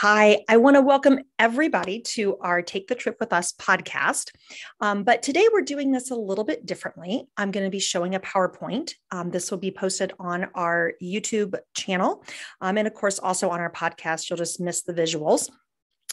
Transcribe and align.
Hi, 0.00 0.44
I 0.46 0.58
want 0.58 0.76
to 0.76 0.82
welcome 0.82 1.20
everybody 1.38 2.00
to 2.00 2.36
our 2.42 2.60
Take 2.60 2.86
the 2.86 2.94
Trip 2.94 3.16
with 3.18 3.32
Us 3.32 3.54
podcast. 3.54 4.30
Um, 4.78 5.04
but 5.04 5.22
today 5.22 5.48
we're 5.50 5.62
doing 5.62 5.90
this 5.90 6.10
a 6.10 6.14
little 6.14 6.44
bit 6.44 6.66
differently. 6.66 7.26
I'm 7.38 7.50
going 7.50 7.64
to 7.64 7.70
be 7.70 7.78
showing 7.78 8.14
a 8.14 8.20
PowerPoint. 8.20 8.92
Um, 9.10 9.30
this 9.30 9.50
will 9.50 9.56
be 9.56 9.70
posted 9.70 10.12
on 10.18 10.48
our 10.54 10.92
YouTube 11.02 11.54
channel. 11.72 12.22
Um, 12.60 12.76
and 12.76 12.86
of 12.86 12.92
course, 12.92 13.18
also 13.18 13.48
on 13.48 13.60
our 13.60 13.72
podcast. 13.72 14.28
You'll 14.28 14.36
just 14.36 14.60
miss 14.60 14.82
the 14.82 14.92
visuals. 14.92 15.48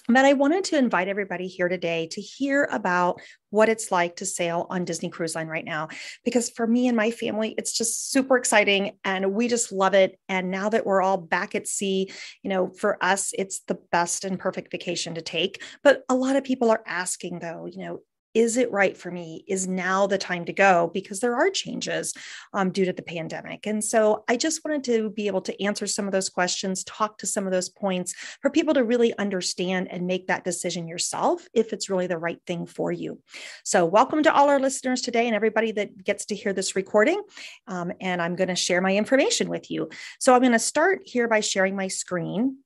But 0.07 0.25
I 0.25 0.33
wanted 0.33 0.65
to 0.65 0.77
invite 0.77 1.07
everybody 1.07 1.47
here 1.47 1.69
today 1.69 2.07
to 2.11 2.21
hear 2.21 2.67
about 2.71 3.21
what 3.51 3.69
it's 3.69 3.91
like 3.91 4.17
to 4.17 4.25
sail 4.25 4.67
on 4.69 4.83
Disney 4.83 5.09
Cruise 5.09 5.35
Line 5.35 5.47
right 5.47 5.63
now. 5.63 5.87
Because 6.25 6.49
for 6.49 6.67
me 6.67 6.87
and 6.87 6.97
my 6.97 7.11
family, 7.11 7.55
it's 7.57 7.71
just 7.71 8.11
super 8.11 8.35
exciting 8.35 8.97
and 9.05 9.33
we 9.33 9.47
just 9.47 9.71
love 9.71 9.93
it. 9.93 10.19
And 10.27 10.51
now 10.51 10.69
that 10.69 10.85
we're 10.85 11.01
all 11.01 11.17
back 11.17 11.55
at 11.55 11.67
sea, 11.67 12.11
you 12.41 12.49
know, 12.49 12.69
for 12.69 12.97
us, 13.01 13.31
it's 13.37 13.61
the 13.67 13.79
best 13.91 14.25
and 14.25 14.39
perfect 14.39 14.71
vacation 14.71 15.15
to 15.15 15.21
take. 15.21 15.61
But 15.83 16.03
a 16.09 16.15
lot 16.15 16.35
of 16.35 16.43
people 16.43 16.69
are 16.69 16.83
asking, 16.85 17.39
though, 17.39 17.65
you 17.65 17.79
know, 17.79 17.99
is 18.33 18.57
it 18.57 18.71
right 18.71 18.97
for 18.97 19.11
me? 19.11 19.43
Is 19.47 19.67
now 19.67 20.07
the 20.07 20.17
time 20.17 20.45
to 20.45 20.53
go? 20.53 20.89
Because 20.93 21.19
there 21.19 21.35
are 21.35 21.49
changes 21.49 22.13
um, 22.53 22.71
due 22.71 22.85
to 22.85 22.93
the 22.93 23.03
pandemic. 23.03 23.67
And 23.67 23.83
so 23.83 24.23
I 24.27 24.37
just 24.37 24.65
wanted 24.65 24.83
to 24.85 25.11
be 25.11 25.27
able 25.27 25.41
to 25.41 25.63
answer 25.63 25.85
some 25.85 26.05
of 26.05 26.11
those 26.11 26.29
questions, 26.29 26.83
talk 26.83 27.19
to 27.19 27.27
some 27.27 27.45
of 27.45 27.51
those 27.51 27.69
points 27.69 28.13
for 28.41 28.49
people 28.49 28.73
to 28.73 28.83
really 28.83 29.15
understand 29.17 29.87
and 29.91 30.07
make 30.07 30.27
that 30.27 30.43
decision 30.43 30.87
yourself 30.87 31.47
if 31.53 31.73
it's 31.73 31.89
really 31.89 32.07
the 32.07 32.17
right 32.17 32.39
thing 32.47 32.65
for 32.65 32.91
you. 32.91 33.21
So, 33.63 33.85
welcome 33.85 34.23
to 34.23 34.33
all 34.33 34.49
our 34.49 34.59
listeners 34.59 35.01
today 35.01 35.27
and 35.27 35.35
everybody 35.35 35.71
that 35.73 36.03
gets 36.03 36.25
to 36.25 36.35
hear 36.35 36.53
this 36.53 36.75
recording. 36.75 37.21
Um, 37.67 37.91
and 38.01 38.21
I'm 38.21 38.35
going 38.35 38.47
to 38.47 38.55
share 38.55 38.81
my 38.81 38.95
information 38.95 39.49
with 39.49 39.69
you. 39.69 39.89
So, 40.19 40.33
I'm 40.33 40.41
going 40.41 40.53
to 40.53 40.59
start 40.59 41.01
here 41.05 41.27
by 41.27 41.41
sharing 41.41 41.75
my 41.75 41.87
screen 41.87 42.57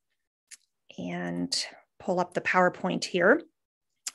and 0.98 1.66
pull 2.00 2.20
up 2.20 2.34
the 2.34 2.42
PowerPoint 2.42 3.04
here. 3.04 3.42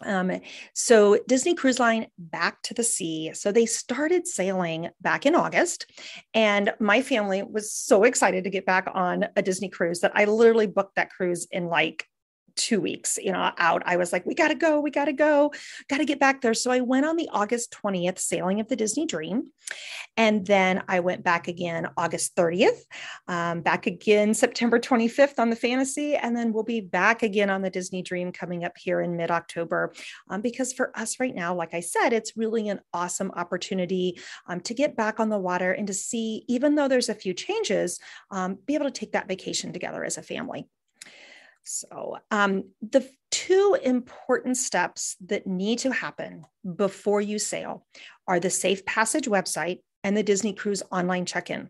Um, 0.05 0.41
so 0.75 1.19
Disney 1.28 1.55
Cruise 1.55 1.78
Line 1.78 2.06
back 2.19 2.62
to 2.62 2.75
the 2.75 2.84
sea. 2.84 3.33
So 3.34 3.53
they 3.53 3.67
started 3.67 4.27
sailing 4.27 4.91
back 5.00 5.27
in 5.27 5.34
August, 5.34 5.91
and 6.34 6.72
my 6.81 7.03
family 7.03 7.42
was 7.42 7.72
so 7.72 8.05
excited 8.05 8.45
to 8.45 8.50
get 8.50 8.67
back 8.67 8.89
on 8.92 9.27
a 9.36 9.42
Disney 9.42 9.69
cruise 9.69 10.00
that 10.00 10.12
I 10.14 10.25
literally 10.25 10.67
booked 10.67 10.97
that 10.97 11.11
cruise 11.11 11.47
in 11.50 11.67
like 11.67 12.06
two 12.56 12.81
weeks, 12.81 13.19
you 13.22 13.33
know, 13.33 13.53
out. 13.58 13.83
I 13.86 13.97
was 13.97 14.12
like, 14.12 14.27
we 14.27 14.34
got 14.34 14.48
to 14.48 14.55
go, 14.55 14.81
we 14.81 14.91
got 14.91 15.06
to 15.06 15.12
go, 15.12 15.53
got 15.89 15.98
to 15.98 16.05
get 16.05 16.20
back 16.20 16.41
there. 16.41 16.55
So 16.55 16.70
I 16.70 16.81
went 16.81 17.06
on 17.06 17.17
the 17.17 17.28
August 17.33 17.77
20th 17.83 18.19
sailing 18.19 18.61
of 18.61 18.69
the 18.69 18.77
Disney 18.77 19.06
Dream. 19.06 19.50
And 20.17 20.47
then 20.47 20.83
I 20.89 21.00
went 21.00 21.23
back 21.23 21.48
again 21.48 21.89
August 21.97 22.36
30th, 22.36 22.83
um, 23.28 23.62
back 23.62 23.86
again 23.86 24.34
September 24.34 24.78
25th 24.78 25.39
on 25.39 25.50
the 25.50 25.56
Fantasy. 25.56 26.17
And 26.17 26.36
then 26.36 26.53
we'll 26.53 26.64
be 26.64 26.80
back 26.80 27.23
again 27.23 27.48
on 27.48 27.62
the 27.62 27.70
Disney 27.70 28.03
Dream 28.03 28.33
coming 28.33 28.64
up 28.64 28.77
here 28.77 29.00
in 29.00 29.17
mid 29.17 29.30
October. 29.30 29.92
Um, 30.28 30.42
because 30.42 30.73
for 30.73 30.97
us 30.98 31.19
right 31.19 31.34
now, 31.34 31.55
like 31.55 31.75
I 31.75 31.80
said, 31.80 32.12
it's 32.12 32.36
really 32.36 32.69
an 32.69 32.80
awesome 32.92 33.30
opportunity 33.34 34.19
um, 34.47 34.61
to 34.61 34.75
get 34.75 34.97
back 34.97 35.19
on 35.19 35.30
the 35.30 35.39
water 35.39 35.73
and 35.73 35.86
to 35.86 35.95
see, 35.95 36.45
even 36.48 36.75
though 36.75 36.89
there's 36.89 37.08
a 37.08 37.14
few 37.14 37.33
changes, 37.33 37.98
um, 38.30 38.58
be 38.67 38.75
able 38.75 38.86
to 38.86 38.91
take 38.91 39.12
that 39.12 39.28
vacation 39.28 39.73
together 39.73 40.05
as 40.05 40.19
a 40.19 40.23
family. 40.23 40.67
So, 41.65 42.19
um, 42.31 42.65
the 42.81 43.09
two 43.31 43.77
important 43.83 44.57
steps 44.57 45.17
that 45.27 45.47
need 45.47 45.79
to 45.81 45.93
happen 45.93 46.45
before 46.77 47.21
you 47.21 47.39
sail 47.39 47.87
are 48.27 48.41
the 48.41 48.51
Safe 48.51 48.85
Passage 48.85 49.27
website 49.27 49.79
and 50.05 50.17
the 50.17 50.23
Disney 50.23 50.53
Cruise 50.53 50.83
online 50.91 51.25
check 51.25 51.51
in. 51.51 51.69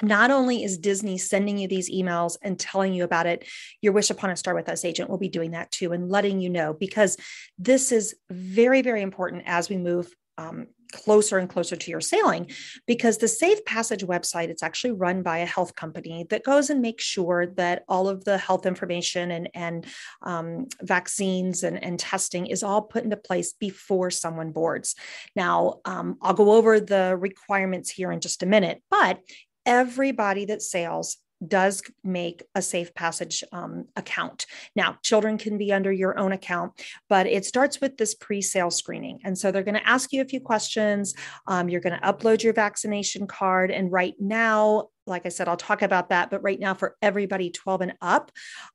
Not 0.00 0.30
only 0.30 0.62
is 0.62 0.78
Disney 0.78 1.18
sending 1.18 1.58
you 1.58 1.66
these 1.66 1.90
emails 1.90 2.36
and 2.40 2.58
telling 2.58 2.94
you 2.94 3.04
about 3.04 3.26
it, 3.26 3.44
your 3.82 3.92
Wish 3.92 4.10
Upon 4.10 4.30
a 4.30 4.36
Star 4.36 4.54
with 4.54 4.68
Us 4.68 4.84
agent 4.84 5.10
will 5.10 5.18
be 5.18 5.28
doing 5.28 5.50
that 5.52 5.70
too 5.70 5.92
and 5.92 6.08
letting 6.08 6.40
you 6.40 6.50
know 6.50 6.72
because 6.72 7.16
this 7.58 7.90
is 7.90 8.14
very, 8.30 8.80
very 8.80 9.02
important 9.02 9.42
as 9.46 9.68
we 9.68 9.76
move 9.76 10.14
um, 10.38 10.68
closer 10.92 11.36
and 11.36 11.50
closer 11.50 11.76
to 11.76 11.90
your 11.90 12.00
sailing 12.00 12.50
because 12.86 13.18
the 13.18 13.28
safe 13.28 13.62
passage 13.66 14.04
website 14.04 14.48
it's 14.48 14.62
actually 14.62 14.92
run 14.92 15.22
by 15.22 15.38
a 15.38 15.46
health 15.46 15.74
company 15.74 16.26
that 16.30 16.44
goes 16.44 16.70
and 16.70 16.80
makes 16.80 17.04
sure 17.04 17.46
that 17.46 17.84
all 17.88 18.08
of 18.08 18.24
the 18.24 18.38
health 18.38 18.64
information 18.64 19.30
and, 19.30 19.50
and 19.54 19.86
um, 20.22 20.66
vaccines 20.80 21.62
and, 21.62 21.82
and 21.84 21.98
testing 21.98 22.46
is 22.46 22.62
all 22.62 22.80
put 22.80 23.04
into 23.04 23.16
place 23.16 23.52
before 23.52 24.10
someone 24.10 24.50
boards. 24.50 24.94
Now 25.36 25.80
um, 25.84 26.16
i'll 26.22 26.34
go 26.34 26.52
over 26.52 26.80
the 26.80 27.16
requirements 27.18 27.90
here 27.90 28.10
in 28.10 28.20
just 28.20 28.42
a 28.42 28.46
minute 28.46 28.82
but 28.90 29.20
everybody 29.66 30.46
that 30.46 30.62
sails 30.62 31.18
does 31.46 31.82
make 32.02 32.42
a 32.54 32.62
safe 32.62 32.94
passage 32.94 33.44
um, 33.52 33.86
account. 33.96 34.46
Now, 34.74 34.98
children 35.02 35.38
can 35.38 35.58
be 35.58 35.72
under 35.72 35.92
your 35.92 36.18
own 36.18 36.32
account, 36.32 36.72
but 37.08 37.26
it 37.26 37.44
starts 37.44 37.80
with 37.80 37.96
this 37.96 38.14
pre 38.14 38.42
sale 38.42 38.70
screening. 38.70 39.20
And 39.24 39.36
so 39.38 39.50
they're 39.50 39.62
going 39.62 39.74
to 39.74 39.88
ask 39.88 40.12
you 40.12 40.22
a 40.22 40.26
few 40.26 40.40
questions. 40.40 41.14
Um, 41.46 41.68
you're 41.68 41.80
going 41.80 41.98
to 41.98 42.06
upload 42.06 42.42
your 42.42 42.52
vaccination 42.52 43.26
card. 43.26 43.70
And 43.70 43.92
right 43.92 44.14
now, 44.18 44.88
like 45.08 45.26
I 45.26 45.30
said, 45.30 45.48
I'll 45.48 45.56
talk 45.56 45.82
about 45.82 46.10
that. 46.10 46.30
But 46.30 46.42
right 46.42 46.60
now, 46.60 46.74
for 46.74 46.96
everybody 47.02 47.50
12 47.50 47.80
and 47.80 47.94
up, 48.00 48.30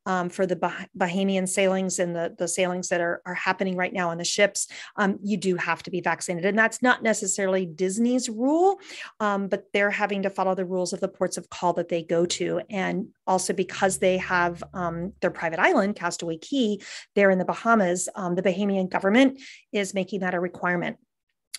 um, 0.06 0.30
for 0.30 0.46
the 0.46 0.56
bah- 0.56 0.86
Bahamian 0.98 1.48
sailings 1.48 2.00
and 2.00 2.16
the, 2.16 2.36
the 2.38 2.48
sailings 2.48 2.90
that 2.90 3.02
are, 3.02 3.22
are 3.26 3.34
happening 3.34 3.76
right 3.76 3.94
now 3.94 4.10
on 4.10 4.18
the 4.18 4.26
ships, 4.26 4.68
um, 4.96 5.20
you 5.24 5.38
do 5.38 5.56
have 5.56 5.84
to 5.84 5.92
be 5.92 6.02
vaccinated. 6.02 6.50
And 6.50 6.58
that's 6.58 6.82
not 6.82 7.04
necessarily 7.04 7.66
Disney's 7.66 8.30
rule, 8.30 8.80
um, 9.20 9.48
but 9.48 9.66
they're 9.74 9.92
having 9.92 10.24
to 10.24 10.30
follow 10.30 10.56
the 10.56 10.66
rules 10.66 10.94
of 10.94 11.00
the 11.00 11.08
ports 11.08 11.38
of 11.38 11.50
call 11.50 11.74
that 11.74 11.90
they 11.90 12.04
go 12.04 12.26
to. 12.26 12.62
And 12.70 13.10
also 13.28 13.54
because 13.54 14.00
they 14.00 14.18
have 14.18 14.64
um, 14.74 15.14
their 15.22 15.32
private 15.32 15.60
island, 15.60 15.96
Castaway 15.96 16.38
Cay, 16.38 16.80
there 17.16 17.30
in 17.30 17.38
the 17.38 17.46
Bahamas, 17.46 18.10
um, 18.16 18.36
the 18.36 18.44
Bahamian 18.44 18.90
government 18.90 19.40
is 19.72 19.94
making 19.94 20.22
that 20.22 20.34
a 20.34 20.40
requirement. 20.40 20.98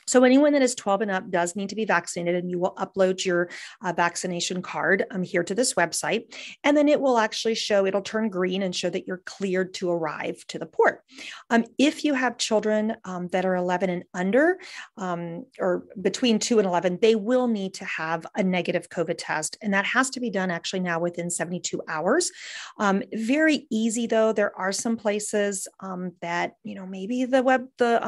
So, 0.07 0.25
anyone 0.25 0.53
that 0.53 0.63
is 0.63 0.75
12 0.75 1.03
and 1.03 1.11
up 1.11 1.31
does 1.31 1.57
need 1.57 1.71
to 1.71 1.77
be 1.77 1.85
vaccinated, 1.85 2.37
and 2.37 2.51
you 2.51 2.59
will 2.59 2.75
upload 2.77 3.25
your 3.25 3.49
uh, 3.83 3.93
vaccination 3.93 4.63
card 4.63 5.05
um, 5.11 5.23
here 5.23 5.43
to 5.45 5.55
this 5.55 5.75
website. 5.75 6.35
And 6.63 6.77
then 6.77 6.89
it 6.89 7.01
will 7.01 7.19
actually 7.19 7.55
show, 7.55 7.87
it'll 7.87 8.03
turn 8.03 8.29
green 8.29 8.63
and 8.63 8.75
show 8.75 8.91
that 8.91 9.07
you're 9.07 9.23
cleared 9.25 9.75
to 9.75 9.91
arrive 9.91 10.45
to 10.49 10.59
the 10.59 10.67
port. 10.67 11.03
Um, 11.51 11.65
if 11.79 12.05
you 12.05 12.15
have 12.15 12.39
children 12.39 12.97
um, 13.05 13.29
that 13.29 13.45
are 13.45 13.57
11 13.57 13.91
and 13.91 14.05
under, 14.15 14.59
um, 14.97 15.47
or 15.59 15.85
between 16.01 16.39
2 16.39 16.59
and 16.59 16.67
11, 16.67 16.99
they 17.01 17.15
will 17.15 17.47
need 17.47 17.75
to 17.75 17.85
have 17.85 18.27
a 18.35 18.43
negative 18.43 18.89
COVID 18.89 19.17
test. 19.19 19.57
And 19.63 19.73
that 19.75 19.87
has 19.87 20.11
to 20.11 20.21
be 20.21 20.31
done 20.31 20.51
actually 20.51 20.81
now 20.81 20.99
within 21.01 21.31
72 21.31 21.81
hours. 21.89 22.31
Um, 22.79 23.03
very 23.13 23.67
easy, 23.71 24.07
though. 24.07 24.33
There 24.33 24.57
are 24.59 24.73
some 24.73 24.97
places 24.97 25.69
um, 25.81 26.13
that, 26.21 26.57
you 26.63 26.75
know, 26.75 26.87
maybe 26.87 27.25
the 27.25 27.43
web, 27.43 27.67
the, 27.79 28.07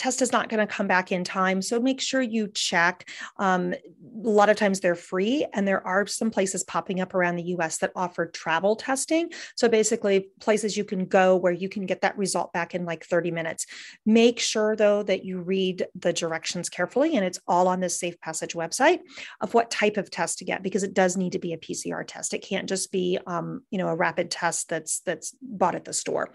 test 0.00 0.22
is 0.22 0.32
not 0.32 0.48
going 0.48 0.66
to 0.66 0.72
come 0.72 0.86
back 0.86 1.12
in 1.12 1.22
time. 1.22 1.60
So 1.60 1.78
make 1.78 2.00
sure 2.00 2.22
you 2.22 2.48
check. 2.48 3.06
Um, 3.36 3.74
a 3.74 4.28
lot 4.28 4.48
of 4.48 4.56
times 4.56 4.80
they're 4.80 4.94
free, 4.94 5.46
and 5.52 5.68
there 5.68 5.86
are 5.86 6.06
some 6.06 6.30
places 6.30 6.64
popping 6.64 7.00
up 7.00 7.14
around 7.14 7.36
the 7.36 7.42
US 7.54 7.76
that 7.78 7.92
offer 7.94 8.26
travel 8.26 8.76
testing. 8.76 9.30
So 9.56 9.68
basically, 9.68 10.30
places 10.40 10.74
you 10.74 10.84
can 10.84 11.04
go 11.04 11.36
where 11.36 11.52
you 11.52 11.68
can 11.68 11.84
get 11.84 12.00
that 12.00 12.16
result 12.16 12.50
back 12.54 12.74
in 12.74 12.86
like 12.86 13.04
30 13.04 13.30
minutes. 13.30 13.66
Make 14.06 14.40
sure, 14.40 14.74
though, 14.74 15.02
that 15.02 15.26
you 15.26 15.40
read 15.40 15.86
the 15.94 16.14
directions 16.14 16.70
carefully, 16.70 17.16
and 17.16 17.24
it's 17.24 17.40
all 17.46 17.68
on 17.68 17.80
this 17.80 18.00
Safe 18.00 18.18
Passage 18.20 18.54
website 18.54 19.00
of 19.42 19.52
what 19.52 19.70
type 19.70 19.98
of 19.98 20.10
test 20.10 20.38
to 20.38 20.46
get 20.46 20.62
because 20.62 20.82
it 20.82 20.94
does 20.94 21.18
need 21.18 21.32
to 21.32 21.38
be 21.38 21.52
a 21.52 21.58
PCR 21.58 22.06
test. 22.06 22.32
It 22.32 22.38
can't 22.38 22.68
just 22.68 22.90
be, 22.90 23.18
um, 23.26 23.64
you 23.70 23.76
know, 23.76 23.88
a 23.88 23.96
rapid 23.96 24.30
test 24.30 24.70
that's 24.70 25.00
that's 25.00 25.34
bought 25.42 25.74
at 25.74 25.84
the 25.84 25.92
store. 25.92 26.30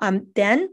Um, 0.00 0.26
then 0.34 0.68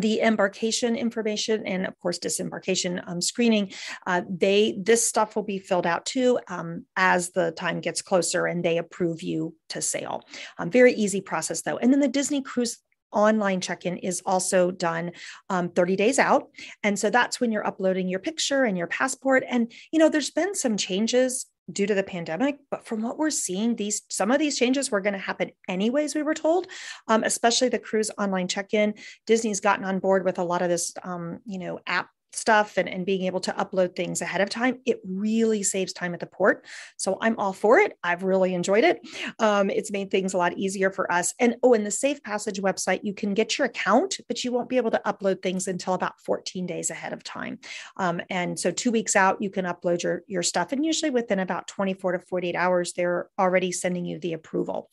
the 0.00 0.20
embarkation 0.20 0.96
information 0.96 1.66
and 1.66 1.86
of 1.86 1.98
course 1.98 2.18
disembarkation 2.18 3.00
um, 3.06 3.20
screening 3.20 3.72
uh, 4.06 4.22
they 4.28 4.76
this 4.80 5.06
stuff 5.06 5.36
will 5.36 5.42
be 5.42 5.58
filled 5.58 5.86
out 5.86 6.04
too 6.06 6.38
um, 6.48 6.84
as 6.96 7.30
the 7.30 7.50
time 7.52 7.80
gets 7.80 8.02
closer 8.02 8.46
and 8.46 8.64
they 8.64 8.78
approve 8.78 9.22
you 9.22 9.54
to 9.68 9.82
sail. 9.82 10.22
Um, 10.58 10.70
very 10.70 10.94
easy 10.94 11.20
process 11.20 11.62
though. 11.62 11.78
And 11.78 11.92
then 11.92 12.00
the 12.00 12.08
disney 12.08 12.42
cruise 12.42 12.78
online 13.12 13.60
check-in 13.60 13.96
is 13.98 14.22
also 14.26 14.70
done 14.70 15.12
um, 15.48 15.70
30 15.70 15.96
days 15.96 16.18
out. 16.18 16.48
And 16.82 16.98
so 16.98 17.08
that's 17.08 17.40
when 17.40 17.52
you're 17.52 17.66
uploading 17.66 18.08
your 18.08 18.18
picture 18.18 18.64
and 18.64 18.76
your 18.76 18.88
passport. 18.88 19.44
And 19.48 19.72
you 19.90 19.98
know 19.98 20.08
there's 20.08 20.30
been 20.30 20.54
some 20.54 20.76
changes 20.76 21.46
due 21.70 21.86
to 21.86 21.94
the 21.94 22.02
pandemic 22.02 22.58
but 22.70 22.86
from 22.86 23.02
what 23.02 23.18
we're 23.18 23.30
seeing 23.30 23.74
these 23.76 24.02
some 24.08 24.30
of 24.30 24.38
these 24.38 24.58
changes 24.58 24.90
were 24.90 25.00
going 25.00 25.12
to 25.12 25.18
happen 25.18 25.50
anyways 25.68 26.14
we 26.14 26.22
were 26.22 26.34
told. 26.34 26.66
Um, 27.08 27.24
especially 27.24 27.68
the 27.68 27.78
cruise 27.78 28.10
online 28.18 28.48
check-in 28.48 28.94
disney's 29.26 29.60
gotten 29.60 29.84
on 29.84 29.98
board 29.98 30.24
with 30.24 30.38
a 30.38 30.44
lot 30.44 30.62
of 30.62 30.68
this 30.68 30.94
um, 31.02 31.40
you 31.44 31.58
know 31.58 31.80
app 31.86 32.08
stuff 32.32 32.76
and, 32.76 32.88
and 32.88 33.06
being 33.06 33.22
able 33.22 33.40
to 33.40 33.52
upload 33.52 33.96
things 33.96 34.20
ahead 34.20 34.40
of 34.40 34.48
time, 34.48 34.78
it 34.84 35.00
really 35.04 35.62
saves 35.62 35.92
time 35.92 36.14
at 36.14 36.20
the 36.20 36.26
port. 36.26 36.66
So 36.96 37.18
I'm 37.20 37.38
all 37.38 37.52
for 37.52 37.78
it. 37.78 37.96
I've 38.02 38.22
really 38.22 38.54
enjoyed 38.54 38.84
it. 38.84 39.00
Um, 39.38 39.70
it's 39.70 39.90
made 39.90 40.10
things 40.10 40.34
a 40.34 40.38
lot 40.38 40.56
easier 40.56 40.90
for 40.90 41.10
us. 41.10 41.34
And 41.38 41.56
oh, 41.62 41.72
in 41.72 41.84
the 41.84 41.90
Safe 41.90 42.22
Passage 42.22 42.60
website, 42.60 43.00
you 43.02 43.14
can 43.14 43.34
get 43.34 43.58
your 43.58 43.66
account, 43.66 44.20
but 44.28 44.44
you 44.44 44.52
won't 44.52 44.68
be 44.68 44.76
able 44.76 44.90
to 44.90 45.02
upload 45.06 45.42
things 45.42 45.68
until 45.68 45.94
about 45.94 46.20
14 46.20 46.66
days 46.66 46.90
ahead 46.90 47.12
of 47.12 47.24
time. 47.24 47.58
Um, 47.96 48.20
and 48.30 48.58
so 48.58 48.70
two 48.70 48.90
weeks 48.90 49.16
out, 49.16 49.40
you 49.40 49.50
can 49.50 49.64
upload 49.64 50.02
your, 50.02 50.22
your 50.26 50.42
stuff. 50.42 50.72
And 50.72 50.84
usually 50.84 51.10
within 51.10 51.38
about 51.38 51.68
24 51.68 52.12
to 52.12 52.18
48 52.18 52.54
hours, 52.56 52.92
they're 52.92 53.28
already 53.38 53.72
sending 53.72 54.04
you 54.04 54.18
the 54.18 54.34
approval. 54.34 54.90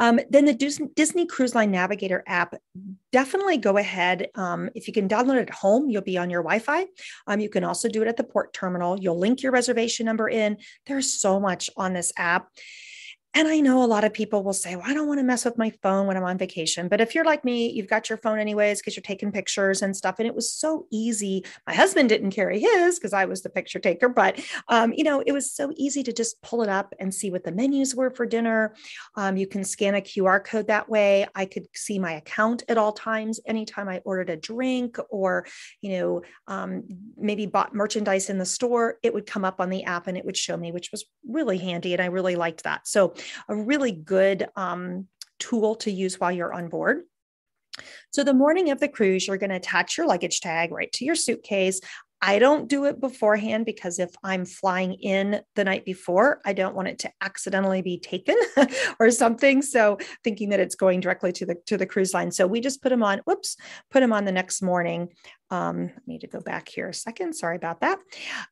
Um, 0.00 0.18
then 0.30 0.46
the 0.46 0.88
Disney 0.96 1.26
Cruise 1.26 1.54
Line 1.54 1.70
Navigator 1.70 2.24
app, 2.26 2.54
definitely 3.12 3.58
go 3.58 3.76
ahead. 3.76 4.28
Um, 4.34 4.70
if 4.74 4.88
you 4.88 4.94
can 4.94 5.08
download 5.08 5.36
it 5.36 5.48
at 5.48 5.54
home, 5.54 5.90
you'll 5.90 6.02
be 6.02 6.18
on 6.18 6.30
your 6.30 6.42
Wi 6.42 6.58
Fi. 6.58 6.86
Um, 7.26 7.38
you 7.38 7.50
can 7.50 7.62
also 7.62 7.88
do 7.88 8.02
it 8.02 8.08
at 8.08 8.16
the 8.16 8.24
port 8.24 8.52
terminal. 8.52 8.98
You'll 8.98 9.18
link 9.18 9.42
your 9.42 9.52
reservation 9.52 10.06
number 10.06 10.28
in. 10.28 10.56
There's 10.86 11.12
so 11.12 11.38
much 11.38 11.70
on 11.76 11.92
this 11.92 12.12
app. 12.16 12.48
And 13.32 13.46
I 13.46 13.60
know 13.60 13.84
a 13.84 13.86
lot 13.86 14.02
of 14.02 14.12
people 14.12 14.42
will 14.42 14.52
say, 14.52 14.74
well, 14.74 14.84
I 14.86 14.92
don't 14.92 15.06
want 15.06 15.20
to 15.20 15.24
mess 15.24 15.44
with 15.44 15.56
my 15.56 15.70
phone 15.82 16.08
when 16.08 16.16
I'm 16.16 16.24
on 16.24 16.36
vacation. 16.36 16.88
But 16.88 17.00
if 17.00 17.14
you're 17.14 17.24
like 17.24 17.44
me, 17.44 17.70
you've 17.70 17.88
got 17.88 18.08
your 18.08 18.18
phone 18.18 18.40
anyways 18.40 18.80
because 18.80 18.96
you're 18.96 19.02
taking 19.02 19.30
pictures 19.30 19.82
and 19.82 19.96
stuff. 19.96 20.16
And 20.18 20.26
it 20.26 20.34
was 20.34 20.52
so 20.52 20.86
easy. 20.90 21.44
My 21.64 21.72
husband 21.72 22.08
didn't 22.08 22.32
carry 22.32 22.58
his 22.58 22.98
because 22.98 23.12
I 23.12 23.26
was 23.26 23.42
the 23.42 23.48
picture 23.48 23.78
taker, 23.78 24.08
but 24.08 24.40
um, 24.66 24.92
you 24.92 25.04
know, 25.04 25.22
it 25.24 25.30
was 25.30 25.52
so 25.52 25.72
easy 25.76 26.02
to 26.02 26.12
just 26.12 26.42
pull 26.42 26.62
it 26.62 26.68
up 26.68 26.92
and 26.98 27.14
see 27.14 27.30
what 27.30 27.44
the 27.44 27.52
menus 27.52 27.94
were 27.94 28.10
for 28.10 28.26
dinner. 28.26 28.74
Um, 29.14 29.36
you 29.36 29.46
can 29.46 29.62
scan 29.62 29.94
a 29.94 30.00
QR 30.00 30.44
code 30.44 30.66
that 30.66 30.88
way. 30.88 31.24
I 31.32 31.46
could 31.46 31.68
see 31.72 32.00
my 32.00 32.14
account 32.14 32.64
at 32.68 32.78
all 32.78 32.92
times, 32.92 33.38
anytime 33.46 33.88
I 33.88 34.02
ordered 34.04 34.30
a 34.30 34.36
drink 34.36 34.96
or, 35.08 35.46
you 35.82 35.98
know, 35.98 36.22
um, 36.48 36.82
maybe 37.16 37.46
bought 37.46 37.76
merchandise 37.76 38.28
in 38.28 38.38
the 38.38 38.46
store, 38.46 38.98
it 39.04 39.14
would 39.14 39.26
come 39.26 39.44
up 39.44 39.60
on 39.60 39.70
the 39.70 39.84
app 39.84 40.08
and 40.08 40.18
it 40.18 40.24
would 40.24 40.36
show 40.36 40.56
me, 40.56 40.72
which 40.72 40.90
was 40.90 41.04
really 41.28 41.58
handy. 41.58 41.92
And 41.92 42.02
I 42.02 42.06
really 42.06 42.34
liked 42.34 42.64
that. 42.64 42.88
So 42.88 43.14
a 43.48 43.54
really 43.54 43.92
good 43.92 44.48
um, 44.56 45.08
tool 45.38 45.76
to 45.76 45.90
use 45.90 46.18
while 46.18 46.32
you're 46.32 46.52
on 46.52 46.68
board. 46.68 47.02
So, 48.10 48.24
the 48.24 48.34
morning 48.34 48.70
of 48.70 48.80
the 48.80 48.88
cruise, 48.88 49.26
you're 49.26 49.38
going 49.38 49.50
to 49.50 49.56
attach 49.56 49.96
your 49.96 50.06
luggage 50.06 50.40
tag 50.40 50.72
right 50.72 50.90
to 50.92 51.04
your 51.04 51.14
suitcase. 51.14 51.80
I 52.22 52.38
don't 52.38 52.68
do 52.68 52.84
it 52.84 53.00
beforehand 53.00 53.64
because 53.64 53.98
if 53.98 54.10
I'm 54.22 54.44
flying 54.44 54.94
in 54.94 55.40
the 55.56 55.64
night 55.64 55.84
before, 55.84 56.40
I 56.44 56.52
don't 56.52 56.74
want 56.74 56.88
it 56.88 56.98
to 57.00 57.12
accidentally 57.20 57.82
be 57.82 57.98
taken 57.98 58.36
or 59.00 59.10
something. 59.10 59.62
So 59.62 59.98
thinking 60.22 60.50
that 60.50 60.60
it's 60.60 60.74
going 60.74 61.00
directly 61.00 61.32
to 61.32 61.46
the 61.46 61.56
to 61.66 61.78
the 61.78 61.86
cruise 61.86 62.12
line. 62.12 62.30
So 62.30 62.46
we 62.46 62.60
just 62.60 62.82
put 62.82 62.90
them 62.90 63.02
on, 63.02 63.20
whoops, 63.24 63.56
put 63.90 64.00
them 64.00 64.12
on 64.12 64.24
the 64.24 64.32
next 64.32 64.62
morning. 64.62 65.08
Um, 65.52 65.90
I 65.96 66.00
need 66.06 66.20
to 66.20 66.28
go 66.28 66.40
back 66.40 66.68
here 66.68 66.88
a 66.88 66.94
second. 66.94 67.34
Sorry 67.34 67.56
about 67.56 67.80
that. 67.80 67.98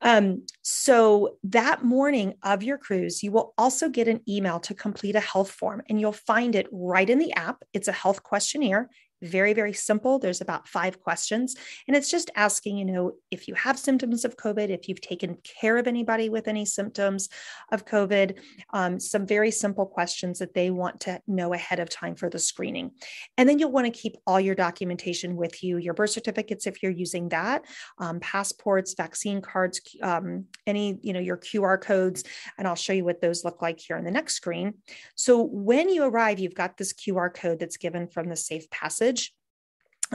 Um, 0.03 0.47
so 0.62 1.37
that 1.44 1.85
morning 1.85 2.35
of 2.43 2.62
your 2.62 2.76
cruise, 2.76 3.23
you 3.23 3.31
will 3.31 3.55
also 3.56 3.88
get 3.88 4.09
an 4.09 4.20
email 4.29 4.59
to 4.61 4.75
complete 4.75 5.15
a 5.15 5.20
health 5.20 5.50
form, 5.50 5.82
and 5.88 6.00
you'll 6.00 6.12
find 6.12 6.56
it 6.56 6.67
right 6.73 7.09
in 7.09 7.19
the 7.19 7.32
app. 7.35 7.62
It's 7.73 7.88
a 7.88 7.93
health 7.93 8.23
questionnaire 8.23 8.88
very, 9.23 9.53
very 9.53 9.73
simple. 9.73 10.19
There's 10.19 10.41
about 10.41 10.69
five 10.69 11.00
questions. 11.00 11.56
And 11.87 11.97
it's 11.97 12.11
just 12.11 12.31
asking, 12.37 12.79
you 12.79 12.85
know, 12.85 13.12
if 13.31 13.49
you 13.49 13.55
have 13.55 13.79
symptoms 13.79 14.25
of 14.25 14.37
COVID, 14.37 14.70
if 14.70 14.88
you've 14.88 15.00
taken 15.00 15.38
care 15.43 15.79
of 15.79 15.87
anybody 15.87 16.29
with 16.29 16.49
any 16.49 16.65
symptoms 16.65 17.29
of 17.73 17.85
COVID, 17.85 18.38
um, 18.73 19.00
some 19.00 19.26
very 19.26 19.50
simple 19.50 19.87
questions 19.87 20.38
that 20.38 20.55
they 20.55 20.70
want 20.70 21.00
to 21.00 21.20
know 21.26 21.55
ahead 21.55 21.81
of 21.81 21.88
time 21.88 22.15
for 22.15 22.29
the 22.29 22.38
screening. 22.38 22.93
And 23.37 23.49
then 23.49 23.59
you'll 23.59 23.73
want 23.73 23.87
to 23.87 24.00
keep 24.00 24.17
all 24.26 24.41
your 24.41 24.55
documentation 24.55 25.37
with 25.37 25.62
you 25.62 25.79
your 25.79 25.94
birth 25.94 26.11
certificates, 26.11 26.67
if 26.67 26.82
you're 26.82 26.93
using 26.93 27.29
that, 27.31 27.65
um, 27.99 28.20
passports, 28.20 28.94
vaccine 28.94 29.41
cards, 29.41 29.81
um, 30.03 30.44
any, 30.67 30.99
you 31.03 31.12
know, 31.12 31.20
your 31.20 31.37
QR 31.37 31.81
codes. 31.81 32.25
And 32.59 32.67
I'll 32.67 32.75
show 32.75 32.93
you 32.93 33.05
what 33.05 33.20
those 33.20 33.44
look 33.44 33.62
like 33.62 33.81
here 33.81 33.97
on 33.97 34.05
the 34.05 34.11
next 34.11 34.35
screen. 34.35 34.75
So 35.15 35.43
when 35.43 35.88
you 35.88 36.05
arrive, 36.05 36.38
you've 36.38 36.55
got 36.55 36.76
this 36.76 36.93
QR 36.93 37.32
code 37.32 37.59
that's 37.59 37.76
given 37.76 38.09
from 38.09 38.29
the 38.29 38.37
Safe 38.37 38.69
Passage 38.70 39.07
message 39.08 39.34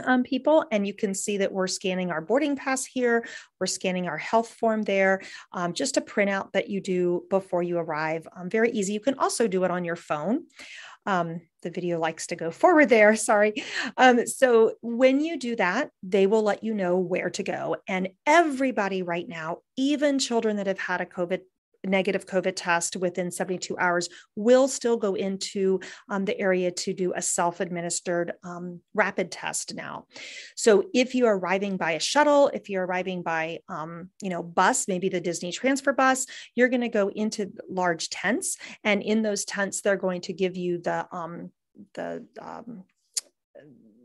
um, 0.04 0.24
people. 0.24 0.64
And 0.72 0.86
you 0.86 0.94
can 0.94 1.14
see 1.14 1.38
that 1.38 1.52
we're 1.52 1.68
scanning 1.68 2.10
our 2.10 2.20
boarding 2.20 2.56
pass 2.56 2.84
here. 2.84 3.26
We're 3.60 3.66
scanning 3.66 4.08
our 4.08 4.18
health 4.18 4.48
form 4.48 4.82
there. 4.82 5.20
Um, 5.52 5.72
just 5.72 5.96
a 5.96 6.00
printout 6.00 6.52
that 6.52 6.68
you 6.68 6.80
do 6.80 7.24
before 7.30 7.62
you 7.62 7.78
arrive. 7.78 8.26
Um, 8.36 8.50
very 8.50 8.72
easy. 8.72 8.92
You 8.92 9.00
can 9.00 9.18
also 9.18 9.46
do 9.46 9.62
it 9.64 9.70
on 9.70 9.84
your 9.84 9.96
phone. 9.96 10.46
Um, 11.06 11.42
the 11.62 11.70
video 11.70 12.00
likes 12.00 12.26
to 12.28 12.36
go 12.36 12.50
forward 12.50 12.88
there. 12.88 13.14
Sorry. 13.30 13.62
Um, 13.96 14.26
so 14.26 14.72
when 14.82 15.20
you 15.20 15.38
do 15.38 15.54
that, 15.56 15.90
they 16.02 16.26
will 16.26 16.42
let 16.42 16.64
you 16.64 16.74
know 16.74 16.96
where 16.96 17.30
to 17.30 17.42
go. 17.42 17.76
And 17.86 18.08
everybody 18.26 19.02
right 19.02 19.28
now, 19.28 19.58
even 19.76 20.18
children 20.18 20.56
that 20.56 20.66
have 20.66 20.80
had 20.80 21.02
a 21.02 21.06
COVID 21.06 21.42
negative 21.84 22.26
COVID 22.26 22.54
test 22.56 22.96
within 22.96 23.30
72 23.30 23.76
hours 23.78 24.08
will 24.36 24.68
still 24.68 24.96
go 24.96 25.14
into 25.14 25.80
um, 26.08 26.24
the 26.24 26.38
area 26.38 26.70
to 26.70 26.92
do 26.92 27.12
a 27.14 27.22
self 27.22 27.60
administered 27.60 28.32
um, 28.42 28.80
rapid 28.94 29.30
test 29.30 29.74
now. 29.74 30.06
So 30.56 30.84
if 30.94 31.14
you're 31.14 31.36
arriving 31.36 31.76
by 31.76 31.92
a 31.92 32.00
shuttle, 32.00 32.48
if 32.52 32.68
you're 32.68 32.86
arriving 32.86 33.22
by, 33.22 33.60
um, 33.68 34.10
you 34.22 34.30
know, 34.30 34.42
bus, 34.42 34.88
maybe 34.88 35.08
the 35.08 35.20
Disney 35.20 35.52
transfer 35.52 35.92
bus, 35.92 36.26
you're 36.54 36.68
going 36.68 36.80
to 36.80 36.88
go 36.88 37.08
into 37.08 37.52
large 37.68 38.10
tents. 38.10 38.56
And 38.82 39.02
in 39.02 39.22
those 39.22 39.44
tents, 39.44 39.80
they're 39.80 39.96
going 39.96 40.22
to 40.22 40.32
give 40.32 40.56
you 40.56 40.78
the, 40.78 41.06
um, 41.12 41.50
the, 41.94 42.26
um, 42.40 42.84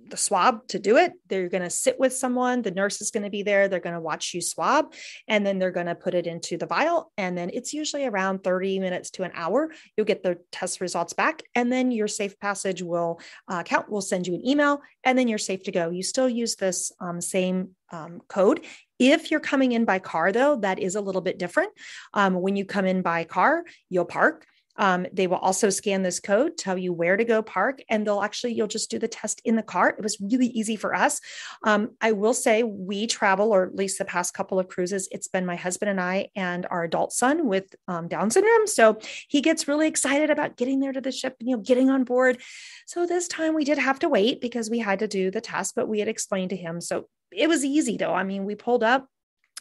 the 0.10 0.18
swab 0.18 0.68
to 0.68 0.80
do 0.80 0.98
it. 0.98 1.14
They're 1.28 1.50
going 1.50 1.64
to 1.64 1.70
sit 1.70 2.00
with 2.00 2.14
someone. 2.14 2.62
The 2.62 2.72
nurse 2.72 3.02
is 3.02 3.12
going 3.12 3.24
to 3.24 3.30
be 3.30 3.44
there. 3.44 3.68
They're 3.68 3.80
going 3.80 3.96
to 3.96 4.02
watch 4.02 4.34
you 4.34 4.42
swab 4.42 4.94
and 5.28 5.46
then 5.46 5.60
they're 5.60 5.72
going 5.72 5.88
to 5.88 5.96
put 5.96 6.14
it 6.14 6.28
into 6.28 6.58
the 6.58 6.66
vial. 6.66 7.12
And 7.18 7.38
then 7.38 7.50
it's 7.54 7.74
usually 7.74 8.06
around 8.06 8.44
30 8.44 8.80
minutes 8.80 9.10
to 9.12 9.24
an 9.24 9.32
hour. 9.34 9.72
You'll 9.96 10.06
get 10.06 10.24
the 10.24 10.40
test 10.52 10.82
results 10.82 11.14
back. 11.14 11.44
And 11.56 11.72
then 11.72 11.92
your 11.92 12.08
safe 12.08 12.40
passage 12.40 12.82
will 12.82 13.20
uh, 13.48 13.64
count, 13.64 13.90
will 13.90 14.02
send 14.02 14.28
you 14.28 14.36
an 14.36 14.48
email 14.48 14.82
and 15.04 15.18
then 15.18 15.28
you're 15.28 15.38
safe 15.38 15.64
to 15.64 15.72
go. 15.72 15.90
You 15.90 16.04
still 16.04 16.30
use 16.30 16.56
this 16.56 16.92
um, 17.00 17.22
same 17.22 17.76
um, 17.92 18.22
code. 18.28 18.66
If 19.00 19.32
you're 19.32 19.40
coming 19.40 19.72
in 19.72 19.86
by 19.86 20.00
car, 20.00 20.32
though, 20.32 20.58
that 20.58 20.80
is 20.80 20.96
a 20.96 21.02
little 21.02 21.22
bit 21.22 21.40
different. 21.40 21.72
Um, 22.14 22.36
when 22.36 22.56
you 22.56 22.66
come 22.66 22.86
in 22.86 23.02
by 23.02 23.24
car, 23.24 23.64
you'll 23.90 24.06
park 24.06 24.46
um, 24.80 25.06
they 25.14 25.28
will 25.28 25.38
also 25.38 25.70
scan 25.70 26.02
this 26.02 26.20
code, 26.20 26.58
tell 26.58 26.78
you 26.78 26.92
where 26.92 27.18
to 27.18 27.24
go 27.24 27.44
park, 27.44 27.82
and 27.90 28.08
they'll 28.08 28.22
actually, 28.22 28.54
you'll 28.54 28.68
just 28.68 28.90
do 28.90 28.98
the 28.98 29.08
test 29.08 29.42
in 29.46 29.56
the 29.56 29.62
car. 29.62 29.90
It 29.90 30.02
was 30.02 30.18
really 30.20 30.48
easy 30.48 30.76
for 30.76 30.96
us. 30.96 31.22
Um, 31.64 31.92
I 32.02 32.14
will 32.14 32.34
say 32.34 32.64
we 32.64 33.06
travel, 33.06 33.52
or 33.54 33.64
at 33.66 33.76
least 33.76 34.00
the 34.00 34.06
past 34.06 34.34
couple 34.34 34.58
of 34.58 34.70
cruises, 34.70 35.08
it's 35.12 35.28
been 35.28 35.46
my 35.46 35.58
husband 35.58 35.90
and 35.90 36.02
I 36.02 36.30
and 36.36 36.66
our 36.72 36.84
adult 36.84 37.14
son 37.14 37.46
with 37.46 37.76
um, 37.88 38.08
Down 38.08 38.32
syndrome. 38.32 38.66
So 38.66 39.00
he 39.28 39.42
gets 39.42 39.68
really 39.68 39.88
excited 39.88 40.30
about 40.30 40.58
getting 40.58 40.80
there 40.80 40.94
to 40.94 41.02
the 41.02 41.12
ship, 41.12 41.36
you 41.40 41.56
know, 41.56 41.62
getting 41.62 41.90
on 41.90 42.06
board. 42.06 42.42
So 42.88 43.06
this 43.06 43.28
time 43.28 43.54
we 43.54 43.66
did 43.66 43.78
have 43.78 44.00
to 44.00 44.10
wait 44.10 44.40
because 44.40 44.70
we 44.70 44.80
had 44.80 45.00
to 45.00 45.08
do 45.08 45.30
the 45.30 45.42
test, 45.42 45.76
but 45.76 45.90
we 45.90 46.00
had 46.00 46.08
explained 46.08 46.52
to 46.52 46.56
him. 46.56 46.80
So 46.80 47.08
it 47.32 47.50
was 47.50 47.66
easy 47.66 47.98
though. 47.98 48.14
I 48.14 48.24
mean, 48.24 48.46
we 48.46 48.56
pulled 48.56 48.84
up, 48.84 49.08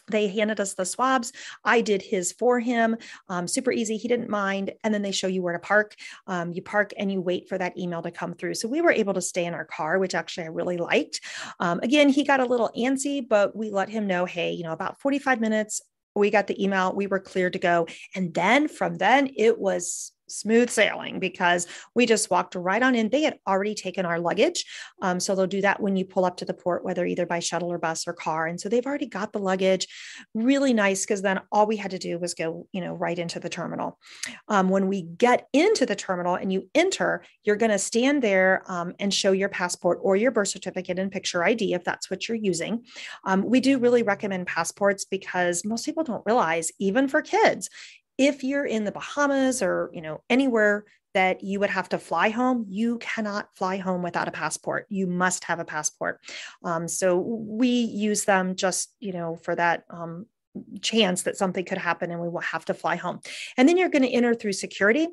they 0.09 0.27
handed 0.27 0.59
us 0.59 0.73
the 0.73 0.85
swabs. 0.85 1.31
I 1.63 1.81
did 1.81 2.01
his 2.01 2.31
for 2.31 2.59
him. 2.59 2.97
Um, 3.27 3.47
super 3.47 3.71
easy. 3.71 3.97
He 3.97 4.07
didn't 4.07 4.29
mind. 4.29 4.73
And 4.83 4.93
then 4.93 5.01
they 5.01 5.11
show 5.11 5.27
you 5.27 5.41
where 5.41 5.53
to 5.53 5.59
park. 5.59 5.95
Um, 6.27 6.51
you 6.51 6.61
park 6.61 6.93
and 6.97 7.11
you 7.11 7.21
wait 7.21 7.47
for 7.49 7.57
that 7.57 7.77
email 7.77 8.01
to 8.01 8.11
come 8.11 8.33
through. 8.33 8.55
So 8.55 8.67
we 8.67 8.81
were 8.81 8.91
able 8.91 9.13
to 9.13 9.21
stay 9.21 9.45
in 9.45 9.53
our 9.53 9.65
car, 9.65 9.99
which 9.99 10.15
actually 10.15 10.45
I 10.45 10.49
really 10.49 10.77
liked. 10.77 11.21
Um, 11.59 11.79
again, 11.81 12.09
he 12.09 12.23
got 12.23 12.39
a 12.39 12.45
little 12.45 12.71
antsy, 12.77 13.27
but 13.27 13.55
we 13.55 13.69
let 13.69 13.89
him 13.89 14.07
know, 14.07 14.25
hey, 14.25 14.51
you 14.51 14.63
know, 14.63 14.73
about 14.73 14.99
45 15.01 15.39
minutes. 15.39 15.81
We 16.15 16.29
got 16.31 16.47
the 16.47 16.61
email. 16.61 16.93
We 16.93 17.07
were 17.07 17.19
clear 17.19 17.49
to 17.49 17.59
go. 17.59 17.87
And 18.15 18.33
then 18.33 18.67
from 18.67 18.97
then, 18.97 19.29
it 19.37 19.59
was 19.59 20.11
smooth 20.29 20.69
sailing 20.69 21.19
because 21.19 21.67
we 21.95 22.05
just 22.05 22.29
walked 22.29 22.55
right 22.55 22.81
on 22.81 22.95
in. 22.95 23.09
They 23.09 23.23
had 23.23 23.39
already 23.47 23.75
taken 23.75 24.05
our 24.05 24.19
luggage. 24.19 24.65
Um, 25.01 25.19
so 25.19 25.35
they'll 25.35 25.47
do 25.47 25.61
that 25.61 25.81
when 25.81 25.95
you 25.95 26.05
pull 26.05 26.25
up 26.25 26.37
to 26.37 26.45
the 26.45 26.53
port, 26.53 26.83
whether 26.83 27.05
either 27.05 27.25
by 27.25 27.39
shuttle 27.39 27.71
or 27.71 27.77
bus 27.77 28.07
or 28.07 28.13
car. 28.13 28.47
And 28.47 28.59
so 28.59 28.69
they've 28.69 28.85
already 28.85 29.07
got 29.07 29.33
the 29.33 29.39
luggage. 29.39 29.87
Really 30.33 30.73
nice 30.73 31.05
because 31.05 31.21
then 31.21 31.41
all 31.51 31.67
we 31.67 31.77
had 31.77 31.91
to 31.91 31.99
do 31.99 32.19
was 32.19 32.33
go, 32.33 32.67
you 32.71 32.81
know, 32.81 32.93
right 32.93 33.17
into 33.17 33.39
the 33.39 33.49
terminal. 33.49 33.97
Um, 34.47 34.69
when 34.69 34.87
we 34.87 35.03
get 35.03 35.47
into 35.53 35.85
the 35.85 35.95
terminal 35.95 36.35
and 36.35 36.51
you 36.51 36.69
enter, 36.75 37.23
you're 37.43 37.55
going 37.55 37.71
to 37.71 37.79
stand 37.79 38.21
there 38.21 38.63
um, 38.67 38.93
and 38.99 39.13
show 39.13 39.31
your 39.31 39.49
passport 39.49 39.99
or 40.01 40.15
your 40.15 40.31
birth 40.31 40.49
certificate 40.49 40.99
and 40.99 41.11
picture 41.11 41.43
ID 41.43 41.73
if 41.73 41.83
that's 41.83 42.09
what 42.09 42.27
you're 42.27 42.37
using. 42.37 42.85
Um, 43.25 43.43
we 43.43 43.59
do 43.59 43.79
really 43.79 44.03
recommend 44.03 44.47
passports 44.47 45.05
because 45.05 45.65
most 45.65 45.85
people 45.85 46.03
don't 46.03 46.25
realize, 46.25 46.71
even 46.79 47.07
for 47.07 47.21
kids, 47.21 47.69
if 48.19 48.43
you're 48.43 48.65
in 48.65 48.83
the 48.83 48.91
Bahamas 48.91 49.63
or, 49.63 49.89
you 49.93 50.01
know, 50.01 50.21
anywhere 50.29 50.83
that 51.13 51.41
you 51.41 51.59
would 51.61 51.69
have 51.69 51.87
to 51.89 51.97
fly 51.97 52.29
home, 52.29 52.65
you 52.67 52.99
cannot 52.99 53.55
fly 53.55 53.77
home 53.77 54.03
without 54.03 54.27
a 54.27 54.31
passport. 54.31 54.85
You 54.89 55.07
must 55.07 55.45
have 55.45 55.59
a 55.59 55.65
passport. 55.65 56.19
Um, 56.63 56.87
so 56.87 57.17
we 57.17 57.69
use 57.69 58.25
them 58.25 58.55
just, 58.55 58.93
you 58.99 59.13
know, 59.13 59.37
for 59.37 59.55
that 59.55 59.85
um, 59.89 60.25
chance 60.81 61.23
that 61.23 61.37
something 61.37 61.63
could 61.63 61.77
happen 61.77 62.11
and 62.11 62.21
we 62.21 62.27
will 62.27 62.41
have 62.41 62.65
to 62.65 62.73
fly 62.73 62.97
home. 62.97 63.21
And 63.55 63.67
then 63.67 63.77
you're 63.77 63.89
going 63.89 64.03
to 64.03 64.09
enter 64.09 64.35
through 64.35 64.53
security. 64.53 65.07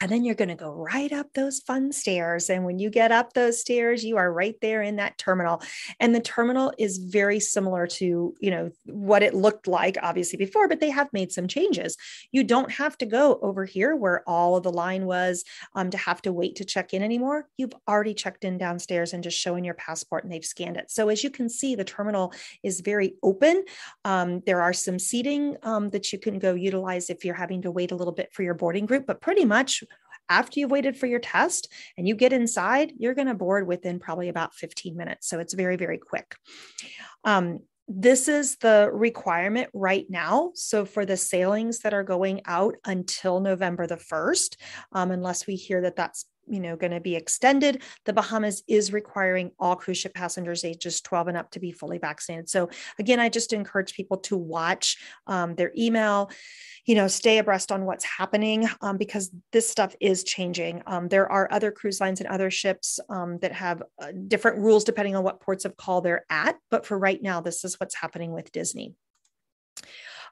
And 0.00 0.10
then 0.10 0.24
you're 0.24 0.34
going 0.34 0.48
to 0.48 0.54
go 0.54 0.72
right 0.72 1.12
up 1.12 1.32
those 1.34 1.60
fun 1.60 1.92
stairs. 1.92 2.50
And 2.50 2.64
when 2.64 2.78
you 2.78 2.90
get 2.90 3.12
up 3.12 3.32
those 3.32 3.60
stairs, 3.60 4.04
you 4.04 4.16
are 4.16 4.32
right 4.32 4.56
there 4.60 4.82
in 4.82 4.96
that 4.96 5.18
terminal. 5.18 5.62
And 6.00 6.14
the 6.14 6.20
terminal 6.20 6.72
is 6.78 6.98
very 6.98 7.40
similar 7.40 7.86
to, 7.86 8.34
you 8.40 8.50
know, 8.50 8.70
what 8.84 9.22
it 9.22 9.34
looked 9.34 9.66
like 9.66 9.96
obviously 10.02 10.36
before, 10.36 10.68
but 10.68 10.80
they 10.80 10.90
have 10.90 11.12
made 11.12 11.32
some 11.32 11.48
changes. 11.48 11.96
You 12.32 12.44
don't 12.44 12.70
have 12.72 12.98
to 12.98 13.06
go 13.06 13.38
over 13.42 13.64
here 13.64 13.96
where 13.96 14.22
all 14.28 14.56
of 14.56 14.62
the 14.62 14.72
line 14.72 15.06
was 15.06 15.44
um, 15.74 15.90
to 15.90 15.96
have 15.96 16.22
to 16.22 16.32
wait 16.32 16.56
to 16.56 16.64
check 16.64 16.94
in 16.94 17.02
anymore. 17.02 17.48
You've 17.56 17.74
already 17.88 18.14
checked 18.14 18.44
in 18.44 18.58
downstairs 18.58 19.12
and 19.12 19.22
just 19.22 19.38
showing 19.38 19.64
your 19.64 19.74
passport 19.74 20.24
and 20.24 20.32
they've 20.32 20.44
scanned 20.44 20.76
it. 20.76 20.90
So 20.90 21.08
as 21.08 21.22
you 21.22 21.30
can 21.30 21.48
see, 21.48 21.74
the 21.74 21.84
terminal 21.84 22.32
is 22.62 22.80
very 22.80 23.14
open. 23.22 23.64
Um, 24.04 24.42
there 24.46 24.62
are 24.62 24.72
some 24.72 24.98
seating 24.98 25.56
um, 25.62 25.90
that 25.90 26.12
you 26.12 26.18
can 26.18 26.38
go 26.38 26.54
utilize 26.54 27.10
if 27.10 27.24
you're 27.24 27.34
having 27.34 27.62
to 27.62 27.70
wait 27.70 27.92
a 27.92 27.96
little 27.96 28.12
bit 28.12 28.32
for 28.32 28.42
your 28.42 28.54
boarding 28.54 28.86
group, 28.86 29.06
but 29.06 29.20
pretty 29.20 29.44
much 29.44 29.84
after 30.28 30.60
you've 30.60 30.70
waited 30.70 30.96
for 30.96 31.06
your 31.06 31.20
test 31.20 31.70
and 31.96 32.08
you 32.08 32.14
get 32.14 32.32
inside, 32.32 32.92
you're 32.98 33.14
going 33.14 33.28
to 33.28 33.34
board 33.34 33.66
within 33.66 33.98
probably 33.98 34.28
about 34.28 34.54
15 34.54 34.96
minutes. 34.96 35.28
So 35.28 35.38
it's 35.38 35.54
very, 35.54 35.76
very 35.76 35.98
quick. 35.98 36.36
Um, 37.24 37.60
this 37.86 38.28
is 38.28 38.56
the 38.56 38.88
requirement 38.92 39.68
right 39.74 40.06
now. 40.08 40.52
So 40.54 40.84
for 40.84 41.04
the 41.04 41.18
sailings 41.18 41.80
that 41.80 41.92
are 41.92 42.02
going 42.02 42.40
out 42.46 42.76
until 42.84 43.40
November 43.40 43.86
the 43.86 43.96
1st, 43.96 44.56
um, 44.92 45.10
unless 45.10 45.46
we 45.46 45.56
hear 45.56 45.82
that 45.82 45.96
that's 45.96 46.24
you 46.46 46.60
know 46.60 46.76
going 46.76 46.92
to 46.92 47.00
be 47.00 47.16
extended. 47.16 47.82
The 48.04 48.12
bahamas 48.12 48.62
is 48.66 48.92
requiring 48.92 49.52
all 49.58 49.76
cruise 49.76 49.98
ship 49.98 50.14
passengers 50.14 50.64
ages 50.64 51.00
12 51.00 51.28
and 51.28 51.36
up 51.36 51.50
to 51.52 51.60
be 51.60 51.72
fully 51.72 51.98
vaccinated. 51.98 52.48
So 52.48 52.70
again 52.98 53.20
i 53.20 53.28
just 53.28 53.52
encourage 53.52 53.94
people 53.94 54.18
to 54.18 54.36
watch 54.36 54.98
um, 55.26 55.54
their 55.54 55.72
email 55.76 56.30
you 56.84 56.94
know 56.94 57.08
stay 57.08 57.38
abreast 57.38 57.72
on 57.72 57.84
what's 57.84 58.04
happening 58.04 58.68
um, 58.80 58.96
because 58.96 59.30
this 59.52 59.68
stuff 59.68 59.94
is 60.00 60.24
changing. 60.24 60.82
Um, 60.86 61.08
there 61.08 61.30
are 61.30 61.50
other 61.50 61.70
cruise 61.70 62.00
lines 62.00 62.20
and 62.20 62.28
other 62.28 62.50
ships 62.50 63.00
um, 63.08 63.38
that 63.38 63.52
have 63.52 63.82
uh, 64.00 64.12
different 64.28 64.58
rules 64.58 64.84
depending 64.84 65.16
on 65.16 65.24
what 65.24 65.40
ports 65.40 65.64
of 65.64 65.76
call 65.76 66.00
they're 66.00 66.26
at. 66.28 66.56
But 66.70 66.86
for 66.86 66.98
right 66.98 67.22
now 67.22 67.40
this 67.40 67.64
is 67.64 67.80
what's 67.80 67.94
happening 67.94 68.32
with 68.32 68.52
disney 68.52 68.94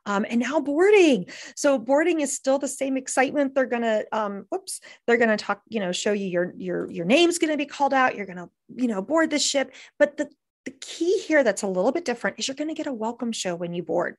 um, 0.06 0.26
and 0.28 0.40
now 0.40 0.60
boarding. 0.60 1.26
So 1.56 1.78
boarding 1.78 2.20
is 2.20 2.34
still 2.34 2.58
the 2.58 2.68
same 2.68 2.96
excitement. 2.96 3.54
They're 3.54 3.66
gonna, 3.66 4.04
um, 4.12 4.46
whoops, 4.50 4.80
they're 5.06 5.16
gonna 5.16 5.36
talk, 5.36 5.62
you 5.68 5.80
know, 5.80 5.92
show 5.92 6.12
you 6.12 6.26
your 6.26 6.52
your 6.56 6.90
your 6.90 7.04
name's 7.04 7.38
gonna 7.38 7.56
be 7.56 7.66
called 7.66 7.94
out. 7.94 8.16
You're 8.16 8.26
gonna, 8.26 8.48
you 8.74 8.88
know, 8.88 9.02
board 9.02 9.30
the 9.30 9.38
ship. 9.38 9.74
But 9.98 10.16
the 10.16 10.28
the 10.64 10.70
key 10.80 11.18
here 11.18 11.42
that's 11.42 11.62
a 11.62 11.66
little 11.66 11.92
bit 11.92 12.04
different 12.04 12.38
is 12.38 12.46
you're 12.46 12.54
going 12.54 12.68
to 12.68 12.74
get 12.74 12.86
a 12.86 12.92
welcome 12.92 13.32
show 13.32 13.54
when 13.54 13.72
you 13.72 13.82
board. 13.82 14.16